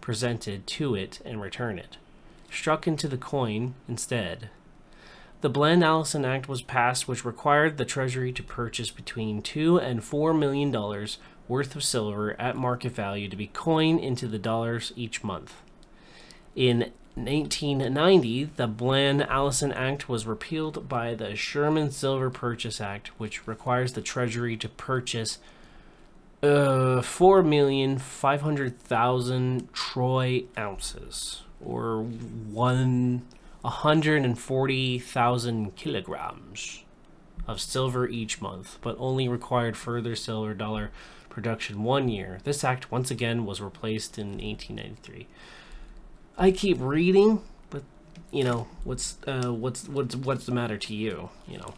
presented 0.00 0.66
to 0.66 0.94
it 0.94 1.20
and 1.26 1.42
return 1.42 1.78
it, 1.78 1.98
struck 2.50 2.86
into 2.86 3.06
the 3.06 3.18
coin 3.18 3.74
instead. 3.86 4.48
The 5.42 5.50
Bland 5.50 5.84
Allison 5.84 6.24
Act 6.24 6.48
was 6.48 6.62
passed, 6.62 7.06
which 7.06 7.24
required 7.24 7.76
the 7.76 7.84
Treasury 7.84 8.32
to 8.32 8.42
purchase 8.42 8.90
between 8.90 9.42
two 9.42 9.78
and 9.78 10.02
four 10.02 10.32
million 10.32 10.70
dollars 10.70 11.18
worth 11.46 11.76
of 11.76 11.84
silver 11.84 12.34
at 12.40 12.56
market 12.56 12.92
value 12.92 13.28
to 13.28 13.36
be 13.36 13.48
coined 13.48 14.00
into 14.00 14.26
the 14.26 14.38
dollars 14.38 14.92
each 14.96 15.22
month. 15.22 15.54
In 16.56 16.90
1990, 17.24 18.44
the 18.56 18.66
Bland 18.66 19.22
Allison 19.22 19.72
Act 19.72 20.08
was 20.08 20.26
repealed 20.26 20.88
by 20.88 21.14
the 21.14 21.36
Sherman 21.36 21.90
Silver 21.90 22.30
Purchase 22.30 22.80
Act, 22.80 23.08
which 23.18 23.46
requires 23.46 23.92
the 23.92 24.00
Treasury 24.00 24.56
to 24.56 24.66
purchase 24.68 25.38
uh, 26.42 27.02
4,500,000 27.02 29.72
troy 29.72 30.44
ounces, 30.56 31.42
or 31.60 32.02
one 32.02 33.22
140,000 33.62 35.76
kilograms 35.76 36.84
of 37.46 37.60
silver 37.60 38.08
each 38.08 38.40
month, 38.40 38.78
but 38.82 38.96
only 38.98 39.28
required 39.28 39.76
further 39.76 40.14
silver 40.14 40.54
dollar 40.54 40.90
production 41.28 41.82
one 41.82 42.08
year. 42.08 42.38
This 42.44 42.64
act 42.64 42.90
once 42.90 43.10
again 43.10 43.44
was 43.46 43.60
replaced 43.60 44.18
in 44.18 44.38
1893. 44.38 45.26
I 46.38 46.52
keep 46.52 46.78
reading, 46.80 47.42
but 47.68 47.82
you 48.30 48.44
know 48.44 48.68
what's 48.84 49.18
uh, 49.26 49.52
what's 49.52 49.88
what's 49.88 50.14
what's 50.14 50.46
the 50.46 50.52
matter 50.52 50.78
to 50.78 50.94
you? 50.94 51.30
You 51.48 51.58
know, 51.58 51.74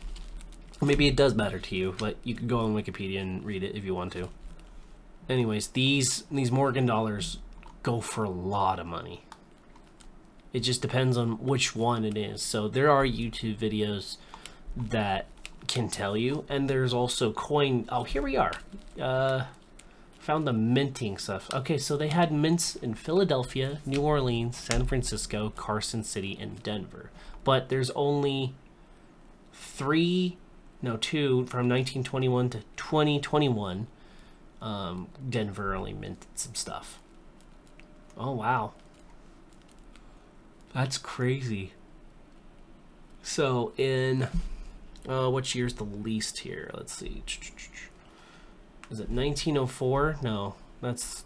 maybe 0.82 1.08
it 1.08 1.16
does 1.16 1.34
matter 1.34 1.58
to 1.58 1.74
you, 1.74 1.94
but 1.98 2.16
you 2.24 2.34
can 2.34 2.46
go 2.46 2.58
on 2.58 2.74
Wikipedia 2.74 3.22
and 3.22 3.42
read 3.42 3.62
it 3.62 3.74
if 3.74 3.84
you 3.84 3.94
want 3.94 4.12
to. 4.12 4.28
Anyways, 5.30 5.68
these 5.68 6.24
these 6.30 6.52
Morgan 6.52 6.84
dollars 6.84 7.38
go 7.82 8.02
for 8.02 8.22
a 8.24 8.30
lot 8.30 8.78
of 8.78 8.86
money. 8.86 9.24
It 10.52 10.60
just 10.60 10.82
depends 10.82 11.16
on 11.16 11.44
which 11.44 11.74
one 11.74 12.04
it 12.04 12.18
is. 12.18 12.42
So 12.42 12.68
there 12.68 12.90
are 12.90 13.06
YouTube 13.06 13.56
videos 13.56 14.18
that 14.76 15.26
can 15.68 15.88
tell 15.88 16.16
you, 16.16 16.44
and 16.48 16.68
there's 16.68 16.92
also 16.92 17.32
coin. 17.32 17.86
Oh, 17.88 18.04
here 18.04 18.20
we 18.20 18.36
are. 18.36 18.52
Uh, 19.00 19.44
Found 20.20 20.46
the 20.46 20.52
minting 20.52 21.16
stuff. 21.16 21.48
Okay, 21.52 21.78
so 21.78 21.96
they 21.96 22.08
had 22.08 22.30
mints 22.30 22.76
in 22.76 22.92
Philadelphia, 22.94 23.80
New 23.86 24.02
Orleans, 24.02 24.56
San 24.56 24.84
Francisco, 24.84 25.50
Carson 25.56 26.04
City, 26.04 26.36
and 26.38 26.62
Denver. 26.62 27.10
But 27.42 27.70
there's 27.70 27.90
only 27.92 28.54
three, 29.54 30.36
no, 30.82 30.98
two 30.98 31.46
from 31.46 31.70
1921 31.70 32.50
to 32.50 32.58
2021. 32.76 33.86
Um, 34.60 35.08
Denver 35.26 35.74
only 35.74 35.94
minted 35.94 36.26
some 36.34 36.54
stuff. 36.54 37.00
Oh, 38.18 38.32
wow. 38.32 38.74
That's 40.74 40.98
crazy. 40.98 41.72
So, 43.22 43.72
in. 43.78 44.28
Uh, 45.08 45.30
which 45.30 45.54
year's 45.54 45.74
the 45.74 45.84
least 45.84 46.40
here? 46.40 46.70
Let's 46.74 46.92
see. 46.92 47.22
Is 48.90 48.98
it 49.00 49.08
1904? 49.10 50.16
No, 50.22 50.54
that's. 50.80 51.24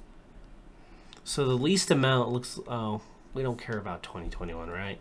So 1.24 1.46
the 1.46 1.54
least 1.54 1.90
amount 1.90 2.30
looks. 2.30 2.60
Oh, 2.68 3.00
we 3.32 3.42
don't 3.42 3.58
care 3.58 3.78
about 3.78 4.02
2021, 4.02 4.68
right? 4.68 4.98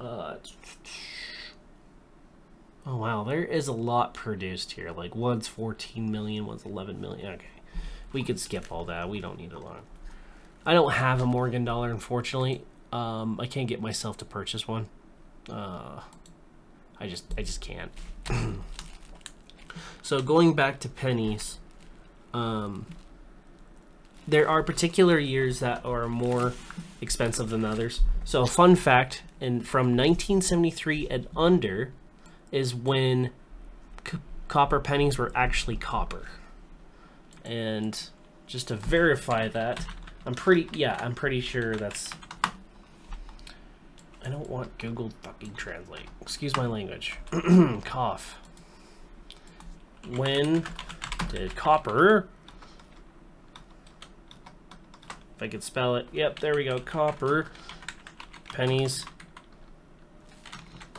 Uh, 0.00 0.36
Oh 2.86 2.96
wow, 2.96 3.24
there 3.24 3.44
is 3.44 3.68
a 3.68 3.72
lot 3.72 4.14
produced 4.14 4.72
here. 4.72 4.90
Like 4.90 5.14
one's 5.14 5.46
14 5.46 6.10
million, 6.10 6.46
one's 6.46 6.64
11 6.64 7.00
million. 7.00 7.34
Okay, 7.34 7.44
we 8.12 8.22
could 8.22 8.40
skip 8.40 8.72
all 8.72 8.84
that. 8.86 9.08
We 9.08 9.20
don't 9.20 9.38
need 9.38 9.52
a 9.52 9.58
lot. 9.58 9.82
I 10.64 10.72
don't 10.72 10.92
have 10.92 11.20
a 11.20 11.26
Morgan 11.26 11.64
dollar, 11.64 11.90
unfortunately. 11.90 12.62
Um, 12.92 13.38
I 13.40 13.46
can't 13.46 13.68
get 13.68 13.80
myself 13.80 14.16
to 14.18 14.24
purchase 14.24 14.66
one. 14.66 14.88
Uh, 15.48 16.00
I 16.98 17.06
just, 17.06 17.24
I 17.36 17.42
just 17.42 17.60
can't. 17.60 17.92
so 20.02 20.20
going 20.20 20.54
back 20.54 20.80
to 20.80 20.88
pennies, 20.88 21.58
um, 22.32 22.86
there 24.26 24.48
are 24.48 24.62
particular 24.62 25.18
years 25.18 25.60
that 25.60 25.84
are 25.84 26.08
more 26.08 26.52
expensive 27.00 27.48
than 27.50 27.64
others. 27.64 28.00
So, 28.24 28.42
a 28.42 28.46
fun 28.46 28.76
fact: 28.76 29.22
and 29.40 29.66
from 29.66 29.96
1973 29.96 31.08
and 31.08 31.26
under 31.36 31.92
is 32.52 32.74
when 32.74 33.30
copper 34.48 34.80
pennies 34.80 35.16
were 35.16 35.32
actually 35.34 35.76
copper. 35.76 36.26
And 37.44 38.00
just 38.46 38.68
to 38.68 38.76
verify 38.76 39.48
that, 39.48 39.86
I'm 40.26 40.34
pretty 40.34 40.68
yeah, 40.78 40.98
I'm 41.00 41.14
pretty 41.14 41.40
sure 41.40 41.76
that's. 41.76 42.10
I 44.22 44.28
don't 44.28 44.50
want 44.50 44.76
Google 44.76 45.10
fucking 45.22 45.54
translate. 45.54 46.04
Excuse 46.20 46.54
my 46.54 46.66
language. 46.66 47.16
Cough. 47.84 48.36
When 50.08 50.64
did 51.30 51.54
copper? 51.54 52.28
If 55.36 55.42
I 55.42 55.48
could 55.48 55.62
spell 55.62 55.96
it. 55.96 56.08
Yep, 56.12 56.40
there 56.40 56.54
we 56.54 56.64
go. 56.64 56.78
Copper. 56.78 57.46
Pennies. 58.52 59.06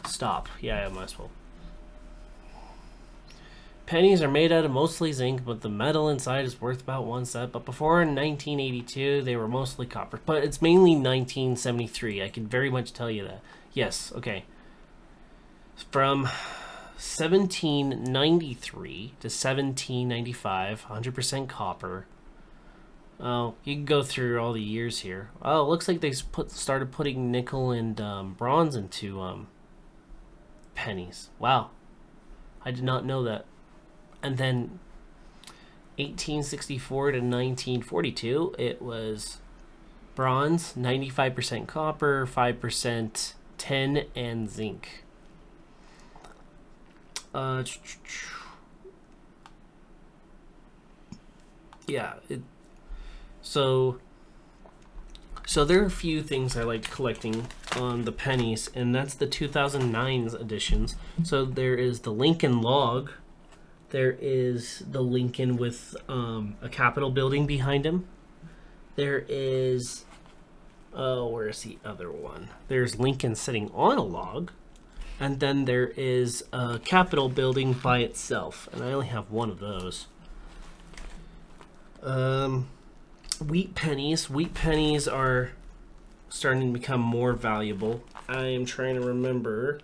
Stop. 0.06 0.50
Yeah, 0.60 0.86
I 0.86 0.90
might 0.90 1.04
as 1.04 1.20
well. 1.20 1.30
Pennies 3.86 4.22
are 4.22 4.32
made 4.32 4.54
out 4.54 4.64
of 4.64 4.72
mostly 4.72 5.12
zinc, 5.12 5.44
but 5.44 5.62
the 5.62 5.70
metal 5.70 6.08
inside 6.08 6.46
is 6.46 6.62
worth 6.62 6.82
about 6.82 7.06
one 7.06 7.26
cent. 7.26 7.52
But 7.52 7.66
before 7.66 7.98
1982, 7.98 9.22
they 9.22 9.36
were 9.36 9.50
mostly 9.50 9.86
copper. 9.86 10.22
But 10.26 10.46
it's 10.46 10.62
mainly 10.62 10.92
1973. 10.92 12.24
I 12.24 12.30
can 12.30 12.48
very 12.48 12.70
much 12.70 12.94
tell 12.94 13.12
you 13.12 13.24
that. 13.26 13.42
Yes, 13.74 14.14
okay. 14.16 14.46
From 15.92 16.30
1793 17.02 19.14
to 19.20 19.28
1795, 19.28 20.86
100% 20.88 21.50
copper. 21.50 22.06
Oh, 23.20 23.56
you 23.64 23.76
can 23.76 23.86
go 23.86 24.04
through 24.04 24.40
all 24.40 24.54
the 24.54 24.62
years 24.62 25.00
here. 25.00 25.32
Oh, 25.42 25.62
it 25.62 25.70
looks 25.70 25.88
like 25.88 26.02
they 26.02 26.14
put 26.32 26.52
started 26.52 26.92
putting 26.92 27.32
nickel 27.32 27.72
and 27.72 28.00
um, 28.02 28.34
bronze 28.34 28.76
into 28.76 29.22
um, 29.22 29.48
pennies. 30.76 31.30
Wow, 31.40 31.70
I 32.64 32.72
did 32.72 32.84
not 32.84 33.06
know 33.06 33.24
that 33.24 33.46
and 34.24 34.38
then 34.38 34.80
1864 35.98 37.12
to 37.12 37.18
1942 37.18 38.56
it 38.58 38.82
was 38.82 39.38
bronze 40.16 40.74
95% 40.74 41.68
copper 41.68 42.28
5% 42.28 43.34
tin 43.58 44.06
and 44.16 44.50
zinc 44.50 45.04
uh, 47.34 47.64
yeah 51.88 52.14
it, 52.30 52.42
so 53.42 54.00
so 55.46 55.66
there 55.66 55.82
are 55.82 55.86
a 55.86 55.92
few 55.92 56.22
things 56.22 56.56
i 56.56 56.64
like 56.64 56.90
collecting 56.90 57.48
on 57.76 58.04
the 58.06 58.12
pennies 58.12 58.70
and 58.76 58.94
that's 58.94 59.14
the 59.14 59.28
2009's 59.28 60.34
editions 60.34 60.96
so 61.24 61.46
there 61.46 61.76
is 61.76 62.02
the 62.02 62.12
lincoln 62.12 62.62
log 62.62 63.12
there 63.92 64.18
is 64.22 64.84
the 64.90 65.02
Lincoln 65.02 65.58
with 65.58 65.96
um, 66.08 66.56
a 66.62 66.70
Capitol 66.70 67.12
building 67.12 67.46
behind 67.46 67.86
him. 67.86 68.08
There 68.96 69.26
is. 69.28 70.06
Oh, 70.94 71.28
where's 71.28 71.62
the 71.64 71.78
other 71.86 72.10
one? 72.10 72.50
There's 72.70 73.00
Lincoln 73.00 73.36
sitting 73.36 73.70
on 73.74 73.98
a 73.98 74.04
log. 74.04 74.52
And 75.22 75.40
then 75.40 75.64
there 75.66 75.94
is 75.96 76.44
a 76.52 76.80
Capitol 76.80 77.30
building 77.30 77.74
by 77.74 78.00
itself. 78.00 78.68
And 78.74 78.84
I 78.84 78.92
only 78.92 79.06
have 79.06 79.30
one 79.30 79.52
of 79.52 79.60
those. 79.60 80.08
Um, 82.02 82.70
wheat 83.40 83.76
pennies. 83.76 84.32
Wheat 84.32 84.56
pennies 84.56 85.08
are 85.08 85.52
starting 86.30 86.74
to 86.74 86.80
become 86.80 87.02
more 87.02 87.34
valuable. 87.34 88.02
I 88.28 88.48
am 88.48 88.66
trying 88.66 88.96
to 88.96 89.02
remember. 89.02 89.80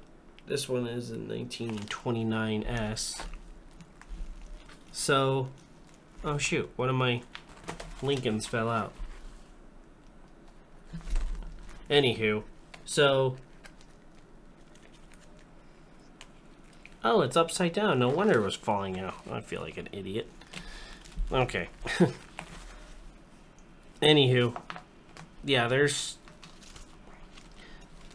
This 0.48 0.68
one 0.68 0.88
is 0.88 1.12
a 1.12 1.18
1929S. 1.18 3.22
So, 4.92 5.50
oh 6.24 6.40
shoot, 6.40 6.72
one 6.78 6.90
of 6.90 6.96
my 6.96 7.22
Lincolns 8.02 8.48
fell 8.48 8.72
out. 8.72 8.92
Anywho, 11.92 12.42
so. 12.86 13.38
Oh, 17.04 17.22
it's 17.22 17.38
upside 17.38 17.74
down. 17.74 18.00
No 18.00 18.10
wonder 18.10 18.40
it 18.40 18.44
was 18.44 18.56
falling 18.56 19.00
out. 19.00 19.16
I 19.32 19.42
feel 19.42 19.62
like 19.62 19.78
an 19.78 19.90
idiot. 19.92 20.30
Okay. 21.32 21.70
Anywho, 24.02 24.56
yeah, 25.44 25.68
there's 25.68 26.18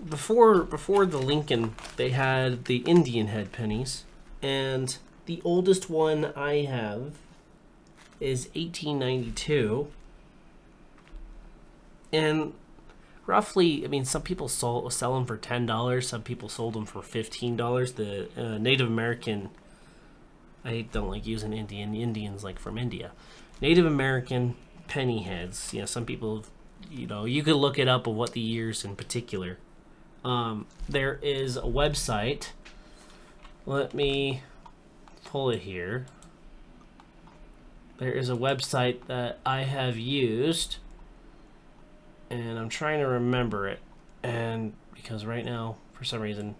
before 0.09 0.63
before 0.63 1.07
the 1.07 1.19
Lincoln, 1.19 1.75
they 1.97 2.11
had 2.11 2.67
the 2.67 2.79
Indian 2.79 3.29
head 3.29 3.53
pennies, 3.53 4.05
and 4.41 4.97
the 5.27 5.41
oldest 5.45 5.89
one 5.91 6.33
I 6.37 6.65
have 6.65 7.13
is 8.21 8.47
1892. 8.55 9.89
And 12.13 12.53
roughly, 13.27 13.85
I 13.85 13.89
mean, 13.89 14.05
some 14.05 14.23
people 14.23 14.49
sold, 14.49 14.93
sell 14.93 15.15
them 15.15 15.25
for 15.27 15.37
$10, 15.37 16.05
some 16.05 16.23
people 16.23 16.49
sold 16.49 16.75
them 16.75 16.87
for 16.87 17.01
$15. 17.01 17.95
The 17.95 18.29
uh, 18.37 18.59
Native 18.59 18.87
American, 18.87 19.51
I 20.65 20.87
don't 20.93 21.09
like 21.09 21.27
using 21.27 21.53
Indian, 21.53 21.95
Indians 21.95 22.45
like 22.45 22.59
from 22.59 22.79
India. 22.79 23.13
Native 23.61 23.87
American 23.87 24.57
penny 24.89 25.23
heads, 25.23 25.73
you 25.73 25.81
know, 25.81 25.87
some 25.87 26.05
people, 26.05 26.45
you 26.91 27.07
know, 27.07 27.25
you 27.25 27.43
could 27.43 27.57
look 27.57 27.79
it 27.79 27.89
up 27.89 28.07
of 28.07 28.15
what 28.15 28.33
the 28.33 28.41
years 28.41 28.85
in 28.85 28.97
particular. 28.97 29.59
Um, 30.25 30.67
there 30.89 31.19
is 31.23 31.57
a 31.57 31.63
website. 31.63 32.49
Let 33.67 33.95
me 33.95 34.43
pull 35.25 35.51
it 35.51 35.61
here. 35.61 36.07
There 37.99 38.13
is 38.13 38.29
a 38.29 38.35
website 38.35 39.07
that 39.07 39.39
I 39.47 39.63
have 39.63 39.97
used, 39.97 40.77
and 42.33 42.59
I'm 42.59 42.69
trying 42.69 43.01
to 43.01 43.07
remember 43.07 43.69
it. 43.69 43.81
And 44.23 44.73
because 44.95 45.27
right 45.27 45.45
now, 45.45 45.77
for 45.93 46.05
some 46.05 46.21
reason, 46.21 46.55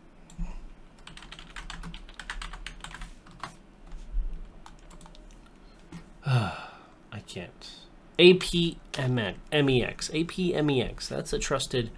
I 6.27 7.21
can't. 7.27 7.71
APMEX. 8.19 9.37
APMEX. 9.51 11.09
That's 11.09 11.33
a 11.33 11.39
trusted 11.39 11.91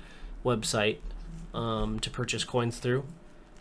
website 0.44 0.98
um, 1.52 1.98
to 2.00 2.10
purchase 2.10 2.44
coins 2.44 2.78
through. 2.78 3.04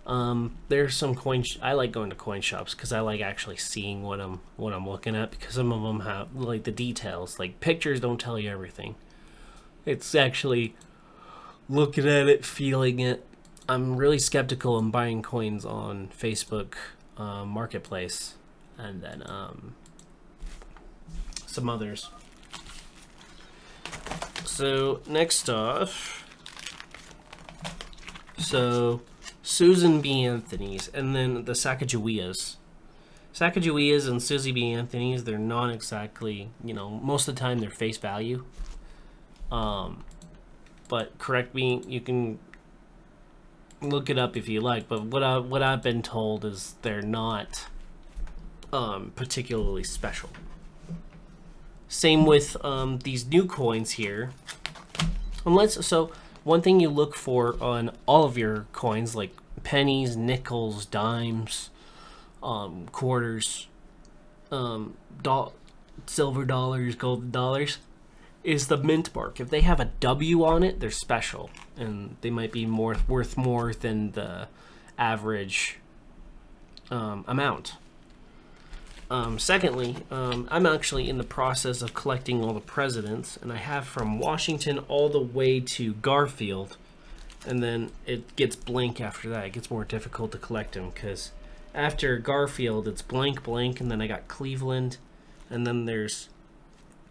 Um, 0.06 0.58
there's 0.67 0.95
some 0.95 1.15
coin. 1.15 1.43
Sh- 1.43 1.58
I 1.62 1.73
like 1.73 1.91
going 1.91 2.10
to 2.10 2.15
coin 2.15 2.41
shops 2.41 2.76
because 2.76 2.91
I 2.91 2.99
like 2.99 3.21
actually 3.21 3.56
seeing 3.58 4.04
what 4.04 4.19
I'm 4.19 4.41
what 4.58 4.73
I'm 4.73 4.88
looking 4.88 5.15
at 5.15 5.32
because 5.32 5.56
some 5.56 5.71
of 5.71 5.82
them 5.82 6.02
have 6.02 6.36
like 6.36 6.65
the 6.65 6.71
details. 6.71 7.39
Like 7.39 7.62
pictures 7.62 8.02
don't 8.02 8.19
tell 8.19 8.38
you 8.38 8.49
everything. 8.49 8.95
It's 9.85 10.15
actually 10.15 10.75
looking 11.69 12.07
at 12.07 12.27
it, 12.27 12.45
feeling 12.45 12.99
it. 12.99 13.25
I'm 13.67 13.95
really 13.95 14.19
skeptical 14.19 14.77
in 14.79 14.91
buying 14.91 15.21
coins 15.21 15.65
on 15.65 16.09
Facebook 16.17 16.73
uh, 17.17 17.45
Marketplace, 17.45 18.35
and 18.77 19.01
then 19.01 19.23
um, 19.25 19.75
some 21.45 21.69
others. 21.69 22.09
So 24.45 25.01
next 25.07 25.49
off, 25.49 26.25
so 28.37 29.01
Susan 29.41 30.01
B. 30.01 30.23
Anthony's, 30.23 30.89
and 30.89 31.15
then 31.15 31.45
the 31.45 31.53
Sacagaweas. 31.53 32.57
Sacagaweas 33.33 34.07
and 34.07 34.21
Susie 34.21 34.51
B. 34.51 34.71
Anthony's, 34.71 35.23
they're 35.23 35.39
not 35.39 35.71
exactly, 35.71 36.49
you 36.63 36.73
know, 36.73 36.89
most 36.89 37.27
of 37.27 37.35
the 37.35 37.39
time 37.41 37.59
they're 37.59 37.69
face 37.69 37.97
value. 37.97 38.45
Um, 39.53 40.03
but 40.89 41.17
correct 41.19 41.53
me, 41.53 41.83
you 41.87 42.01
can 42.01 42.39
look 43.81 44.09
it 44.09 44.17
up 44.17 44.35
if 44.35 44.49
you 44.49 44.59
like. 44.59 44.87
But 44.89 45.03
what 45.03 45.21
I 45.21 45.37
what 45.37 45.61
I've 45.61 45.83
been 45.83 46.01
told 46.01 46.43
is 46.43 46.75
they're 46.81 47.03
not 47.03 47.67
um, 48.73 49.11
particularly 49.15 49.83
special. 49.83 50.29
Same 51.87 52.25
with 52.25 52.57
um, 52.65 52.99
these 52.99 53.27
new 53.27 53.45
coins 53.45 53.91
here. 53.91 54.31
Unless 55.45 55.85
so, 55.85 56.11
one 56.43 56.61
thing 56.61 56.79
you 56.79 56.89
look 56.89 57.15
for 57.15 57.55
on 57.61 57.91
all 58.07 58.23
of 58.23 58.37
your 58.37 58.65
coins, 58.73 59.15
like 59.15 59.35
pennies, 59.63 60.17
nickels, 60.17 60.85
dimes, 60.87 61.69
um, 62.41 62.87
quarters, 62.91 63.67
um, 64.51 64.95
do- 65.21 65.51
silver 66.07 66.45
dollars, 66.45 66.95
gold 66.95 67.31
dollars, 67.31 67.77
is 68.43 68.67
the 68.67 68.77
mint 68.77 69.13
mark. 69.15 69.39
If 69.39 69.49
they 69.49 69.62
have 69.62 69.79
a 69.79 69.86
W 69.99 70.43
on 70.43 70.63
it, 70.63 70.79
they're 70.79 70.91
special, 70.91 71.49
and 71.77 72.17
they 72.21 72.29
might 72.29 72.51
be 72.51 72.65
more 72.65 72.95
worth 73.08 73.38
more 73.38 73.73
than 73.73 74.12
the 74.12 74.47
average 74.97 75.77
um, 76.91 77.23
amount. 77.27 77.75
Um, 79.10 79.38
secondly, 79.38 79.97
um, 80.10 80.47
I'm 80.49 80.65
actually 80.65 81.08
in 81.10 81.17
the 81.17 81.23
process 81.23 81.82
of 81.82 81.93
collecting 81.93 82.43
all 82.43 82.53
the 82.53 82.60
presidents, 82.60 83.38
and 83.41 83.51
I 83.51 83.58
have 83.58 83.86
from 83.86 84.19
Washington 84.19 84.79
all 84.88 85.10
the 85.10 85.19
way 85.19 85.60
to 85.60 85.93
Garfield, 85.95 86.77
and 87.45 87.62
then 87.62 87.91
it 88.06 88.36
gets 88.36 88.56
blank 88.56 88.99
after 88.99 89.29
that. 89.29 89.45
It 89.45 89.53
gets 89.53 89.69
more 89.69 89.84
difficult 89.84 90.32
to 90.32 90.38
collect 90.38 90.73
them 90.73 90.89
because 90.89 91.32
after 91.73 92.17
Garfield, 92.17 92.88
it's 92.88 93.01
blank, 93.01 93.43
blank, 93.43 93.79
and 93.79 93.91
then 93.91 94.01
I 94.01 94.08
got 94.08 94.27
Cleveland, 94.27 94.97
and 95.49 95.67
then 95.67 95.86
there's 95.86 96.29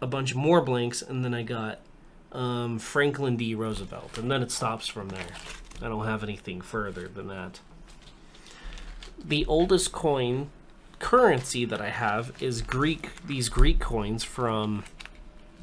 a 0.03 0.07
bunch 0.07 0.35
more 0.35 0.61
blanks, 0.61 1.01
and 1.01 1.23
then 1.23 1.33
I 1.33 1.43
got 1.43 1.79
um, 2.33 2.77
Franklin 2.77 3.37
D. 3.37 3.55
Roosevelt, 3.55 4.17
and 4.17 4.29
then 4.29 4.43
it 4.43 4.51
stops 4.51 4.87
from 4.87 5.09
there. 5.09 5.27
I 5.81 5.87
don't 5.87 6.05
have 6.05 6.23
anything 6.23 6.61
further 6.61 7.07
than 7.07 7.27
that. 7.27 7.61
The 9.23 9.45
oldest 9.45 9.93
coin 9.93 10.49
currency 10.99 11.63
that 11.65 11.81
I 11.81 11.89
have 11.89 12.33
is 12.41 12.61
Greek. 12.61 13.11
These 13.25 13.47
Greek 13.47 13.79
coins 13.79 14.23
from 14.23 14.83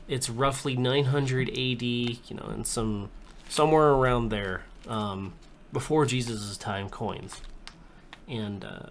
it's 0.09 0.31
roughly 0.31 0.75
900 0.75 1.51
AD, 1.51 1.83
you 1.83 2.17
know, 2.31 2.49
and 2.49 2.67
some 2.67 3.11
somewhere 3.49 3.91
around 3.91 4.31
there, 4.31 4.65
um, 4.89 5.35
before 5.73 6.07
Jesus' 6.07 6.57
time 6.57 6.89
coins, 6.89 7.43
and 8.27 8.65
uh, 8.65 8.87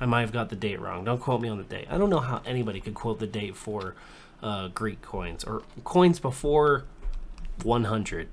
I 0.00 0.06
might 0.06 0.22
have 0.22 0.32
got 0.32 0.48
the 0.48 0.56
date 0.56 0.80
wrong. 0.80 1.04
Don't 1.04 1.20
quote 1.20 1.42
me 1.42 1.48
on 1.48 1.58
the 1.58 1.64
date. 1.64 1.86
I 1.90 1.98
don't 1.98 2.10
know 2.10 2.20
how 2.20 2.40
anybody 2.46 2.80
could 2.80 2.94
quote 2.94 3.18
the 3.18 3.26
date 3.26 3.54
for 3.54 3.94
uh, 4.42 4.68
Greek 4.68 5.02
coins 5.02 5.44
or 5.44 5.62
coins 5.84 6.18
before 6.18 6.84
100. 7.62 8.28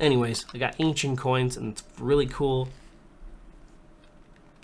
Anyways, 0.00 0.46
I 0.54 0.58
got 0.58 0.74
ancient 0.78 1.18
coins 1.18 1.56
and 1.56 1.72
it's 1.72 1.82
really 1.98 2.26
cool. 2.26 2.70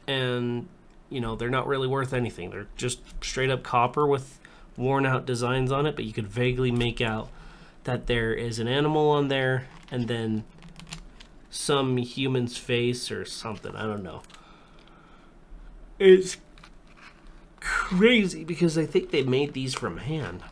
And, 0.06 0.68
you 1.10 1.20
know, 1.20 1.36
they're 1.36 1.50
not 1.50 1.66
really 1.66 1.88
worth 1.88 2.14
anything. 2.14 2.50
They're 2.50 2.68
just 2.76 3.00
straight 3.22 3.50
up 3.50 3.62
copper 3.62 4.06
with 4.06 4.38
worn 4.76 5.04
out 5.04 5.26
designs 5.26 5.70
on 5.70 5.86
it, 5.86 5.94
but 5.94 6.04
you 6.04 6.12
could 6.12 6.26
vaguely 6.26 6.70
make 6.70 7.00
out 7.00 7.28
that 7.84 8.06
there 8.06 8.32
is 8.32 8.58
an 8.58 8.66
animal 8.66 9.10
on 9.10 9.28
there 9.28 9.68
and 9.90 10.08
then 10.08 10.44
some 11.50 11.98
human's 11.98 12.56
face 12.56 13.10
or 13.10 13.24
something. 13.24 13.76
I 13.76 13.82
don't 13.82 14.02
know. 14.02 14.22
It's 15.98 16.36
crazy 17.60 18.44
because 18.44 18.76
I 18.76 18.84
think 18.86 19.10
they 19.10 19.22
made 19.22 19.52
these 19.52 19.74
from 19.74 19.98
hand. 19.98 20.42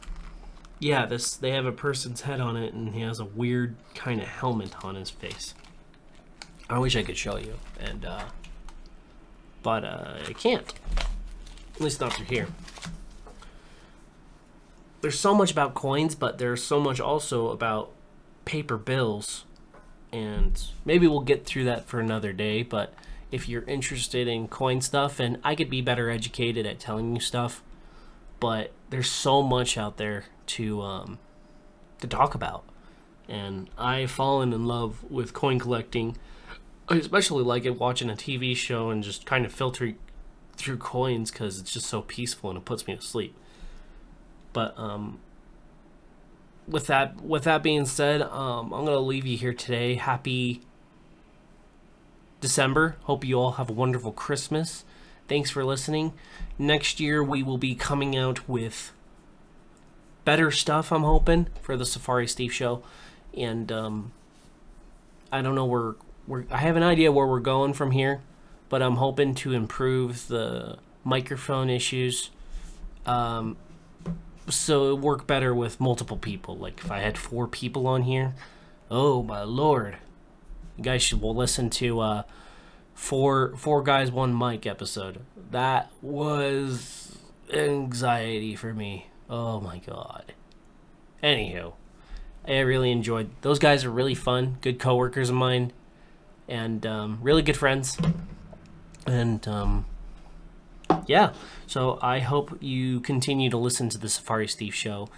Yeah, 0.79 1.07
this 1.07 1.35
they 1.37 1.51
have 1.51 1.67
a 1.67 1.73
person's 1.73 2.23
head 2.23 2.41
on 2.41 2.57
it 2.57 2.73
and 2.75 2.95
he 2.95 3.01
has 3.03 3.21
a 3.21 3.25
weird 3.25 3.77
kind 3.95 4.21
of 4.21 4.29
helmet 4.29 4.85
on 4.85 4.95
his 4.95 5.11
face. 5.11 5.55
I 6.69 6.79
wish 6.79 6.97
I 6.97 7.03
could 7.03 7.17
show 7.17 7.37
you 7.37 7.55
and 7.79 8.05
uh 8.05 8.25
but 9.63 9.85
uh 9.85 10.15
I 10.29 10.33
can't. 10.33 10.73
At 11.75 11.81
least 11.81 12.01
not 12.01 12.13
through 12.15 12.27
here. 12.27 12.49
There's 15.01 15.19
so 15.19 15.35
much 15.35 15.51
about 15.51 15.75
coins, 15.75 16.15
but 16.15 16.39
there's 16.39 16.63
so 16.63 16.79
much 16.79 17.01
also 17.01 17.51
about 17.51 17.91
paper 18.45 18.77
bills 18.77 19.45
and 20.13 20.63
maybe 20.85 21.07
we'll 21.09 21.21
get 21.21 21.47
through 21.47 21.65
that 21.65 21.87
for 21.87 21.99
another 21.99 22.33
day, 22.33 22.63
but 22.63 22.93
if 23.33 23.49
you're 23.49 23.65
interested 23.65 24.29
in 24.29 24.47
coin 24.47 24.81
stuff 24.83 25.19
and 25.19 25.39
I 25.43 25.55
could 25.55 25.71
be 25.71 25.81
better 25.81 26.11
educated 26.11 26.67
at 26.67 26.79
telling 26.79 27.15
you 27.15 27.21
stuff, 27.21 27.63
but 28.39 28.73
there's 28.91 29.11
so 29.11 29.43
much 29.43 29.79
out 29.79 29.97
there 29.97 30.27
to 30.47 30.83
um, 30.83 31.19
to 32.01 32.07
talk 32.07 32.35
about. 32.35 32.65
And 33.29 33.71
I've 33.79 34.11
fallen 34.11 34.53
in 34.53 34.67
love 34.67 35.03
with 35.11 35.33
coin 35.33 35.59
collecting. 35.59 36.19
I 36.89 36.97
especially 36.97 37.43
like 37.43 37.65
it 37.65 37.81
watching 37.81 38.11
a 38.11 38.15
TV 38.15 38.55
show 38.55 38.91
and 38.91 39.03
just 39.03 39.25
kind 39.25 39.47
of 39.47 39.53
filtering 39.53 39.97
through 40.55 40.77
coins 40.77 41.31
because 41.31 41.59
it's 41.59 41.73
just 41.73 41.87
so 41.87 42.03
peaceful 42.03 42.51
and 42.51 42.59
it 42.59 42.65
puts 42.67 42.87
me 42.87 42.95
to 42.95 43.01
sleep. 43.01 43.35
But 44.53 44.79
um, 44.79 45.21
with 46.69 46.87
that 46.89 47.23
with 47.23 47.45
that 47.45 47.63
being 47.63 47.87
said, 47.87 48.21
um, 48.21 48.75
I'm 48.75 48.85
gonna 48.85 48.99
leave 48.99 49.25
you 49.25 49.39
here 49.39 49.55
today. 49.55 49.95
Happy 49.95 50.61
December. 52.43 52.97
Hope 53.05 53.25
you 53.25 53.41
all 53.41 53.53
have 53.53 53.71
a 53.71 53.73
wonderful 53.73 54.13
Christmas. 54.13 54.85
Thanks 55.29 55.49
for 55.49 55.65
listening. 55.65 56.13
Next 56.59 57.01
year 57.01 57.23
we 57.23 57.43
will 57.43 57.57
be 57.57 57.75
coming 57.75 58.15
out 58.15 58.47
with 58.47 58.93
better 60.27 60.51
stuff. 60.51 60.93
I'm 60.93 61.05
hoping 61.05 61.47
for 61.63 61.77
the 61.77 61.87
Safari 61.87 62.27
Steve 62.27 62.53
show, 62.53 62.83
and 63.35 63.73
um, 63.73 64.13
I 65.31 65.41
don't 65.41 65.55
know 65.55 65.65
where 65.65 65.95
we're. 66.27 66.45
I 66.51 66.59
have 66.59 66.77
an 66.77 66.83
idea 66.83 67.11
where 67.13 67.27
we're 67.27 67.41
going 67.41 67.73
from 67.73 67.93
here, 67.93 68.21
but 68.69 68.83
I'm 68.83 68.97
hoping 68.97 69.35
to 69.37 69.53
improve 69.53 70.27
the 70.27 70.79
microphone 71.05 71.71
issues. 71.71 72.31
Um, 73.07 73.57
so 74.49 74.91
it 74.91 74.99
work 74.99 75.29
better 75.29 75.55
with 75.55 75.81
multiple 75.81 76.17
people. 76.17 76.57
Like 76.57 76.81
if 76.81 76.91
I 76.91 76.99
had 76.99 77.17
four 77.17 77.47
people 77.47 77.87
on 77.87 78.03
here, 78.03 78.35
oh 78.91 79.23
my 79.23 79.45
lord, 79.45 79.99
you 80.77 80.85
guys 80.85 81.03
should 81.03 81.21
will 81.21 81.35
listen 81.35 81.71
to 81.71 82.01
uh, 82.01 82.23
four 82.95 83.55
four 83.57 83.83
guys 83.83 84.11
one 84.11 84.37
mic 84.37 84.67
episode. 84.67 85.21
That 85.51 85.91
was 86.01 87.19
anxiety 87.53 88.57
for 88.57 88.73
me. 88.73 89.07
Oh 89.29 89.61
my 89.61 89.79
god. 89.79 90.35
Anywho, 91.23 91.75
I 92.47 92.59
really 92.61 92.91
enjoyed. 92.91 93.31
Those 93.43 93.59
guys 93.59 93.85
are 93.85 93.91
really 93.91 94.15
fun. 94.15 94.59
Good 94.61 94.79
coworkers 94.79 95.29
of 95.29 95.37
mine, 95.37 95.73
and 96.49 96.85
um, 96.85 97.19
really 97.23 97.43
good 97.43 97.57
friends. 97.57 97.97
And 99.07 99.47
um, 99.47 99.87
yeah, 101.07 101.33
so 101.67 101.99
I 102.03 102.21
hope 102.21 102.57
you 102.61 103.01
continue 103.01 103.51
to 103.51 103.57
listen 103.57 103.89
to 103.91 103.99
the 103.99 104.09
Safari 104.09 104.49
Steve 104.49 104.75
show. 104.75 105.09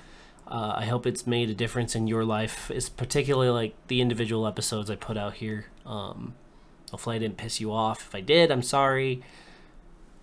Uh, 0.47 0.75
I 0.77 0.85
hope 0.87 1.07
it's 1.07 1.27
made 1.27 1.49
a 1.49 1.55
difference 1.55 1.95
in 1.95 2.07
your 2.07 2.25
life. 2.25 2.71
It's 2.71 2.89
particularly 2.89 3.51
like 3.51 3.75
the 3.89 4.01
individual 4.01 4.47
episodes 4.47 4.91
I 4.91 4.97
put 4.97 5.17
out 5.17 5.35
here. 5.35 5.67
Um, 5.87 6.35
hopefully, 6.91 7.17
I 7.17 7.19
didn't 7.19 7.39
piss 7.39 7.61
you 7.61 7.73
off. 7.73 8.03
If 8.09 8.15
I 8.15 8.21
did, 8.21 8.51
I'm 8.51 8.63
sorry. 8.63 9.23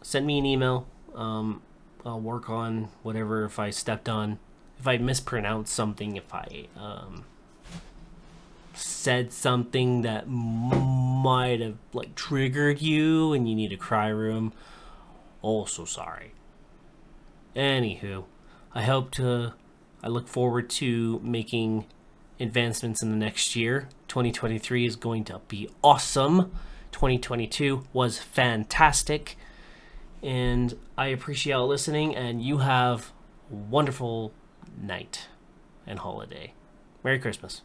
Send 0.03 0.25
me 0.27 0.37
an 0.37 0.45
email. 0.45 0.87
Um, 1.15 1.61
I'll 2.05 2.19
work 2.19 2.49
on 2.49 2.89
whatever 3.03 3.45
if 3.45 3.59
I 3.59 3.69
stepped 3.69 4.09
on, 4.09 4.39
if 4.79 4.87
I 4.87 4.97
mispronounced 4.97 5.73
something, 5.73 6.15
if 6.15 6.33
I 6.33 6.67
um, 6.75 7.25
said 8.73 9.31
something 9.31 10.01
that 10.01 10.27
might 10.27 11.59
have 11.61 11.77
like 11.93 12.15
triggered 12.15 12.81
you 12.81 13.33
and 13.33 13.49
you 13.49 13.55
need 13.55 13.73
a 13.73 13.77
cry 13.77 14.07
room. 14.07 14.53
Also 15.41 15.85
sorry. 15.85 16.33
Anywho, 17.55 18.25
I 18.73 18.83
hope 18.83 19.11
to 19.11 19.53
I 20.03 20.07
look 20.07 20.27
forward 20.27 20.69
to 20.71 21.19
making 21.23 21.85
advancements 22.39 23.03
in 23.03 23.11
the 23.11 23.15
next 23.15 23.55
year. 23.55 23.87
2023 24.07 24.85
is 24.85 24.95
going 24.95 25.23
to 25.25 25.41
be 25.47 25.69
awesome. 25.83 26.51
2022 26.91 27.83
was 27.93 28.17
fantastic. 28.17 29.37
And 30.23 30.77
I 30.97 31.07
appreciate 31.07 31.53
y'all 31.53 31.67
listening, 31.67 32.15
and 32.15 32.41
you 32.43 32.59
have 32.59 33.11
a 33.51 33.55
wonderful 33.55 34.33
night 34.79 35.27
and 35.87 35.99
holiday. 35.99 36.53
Merry 37.03 37.19
Christmas. 37.19 37.61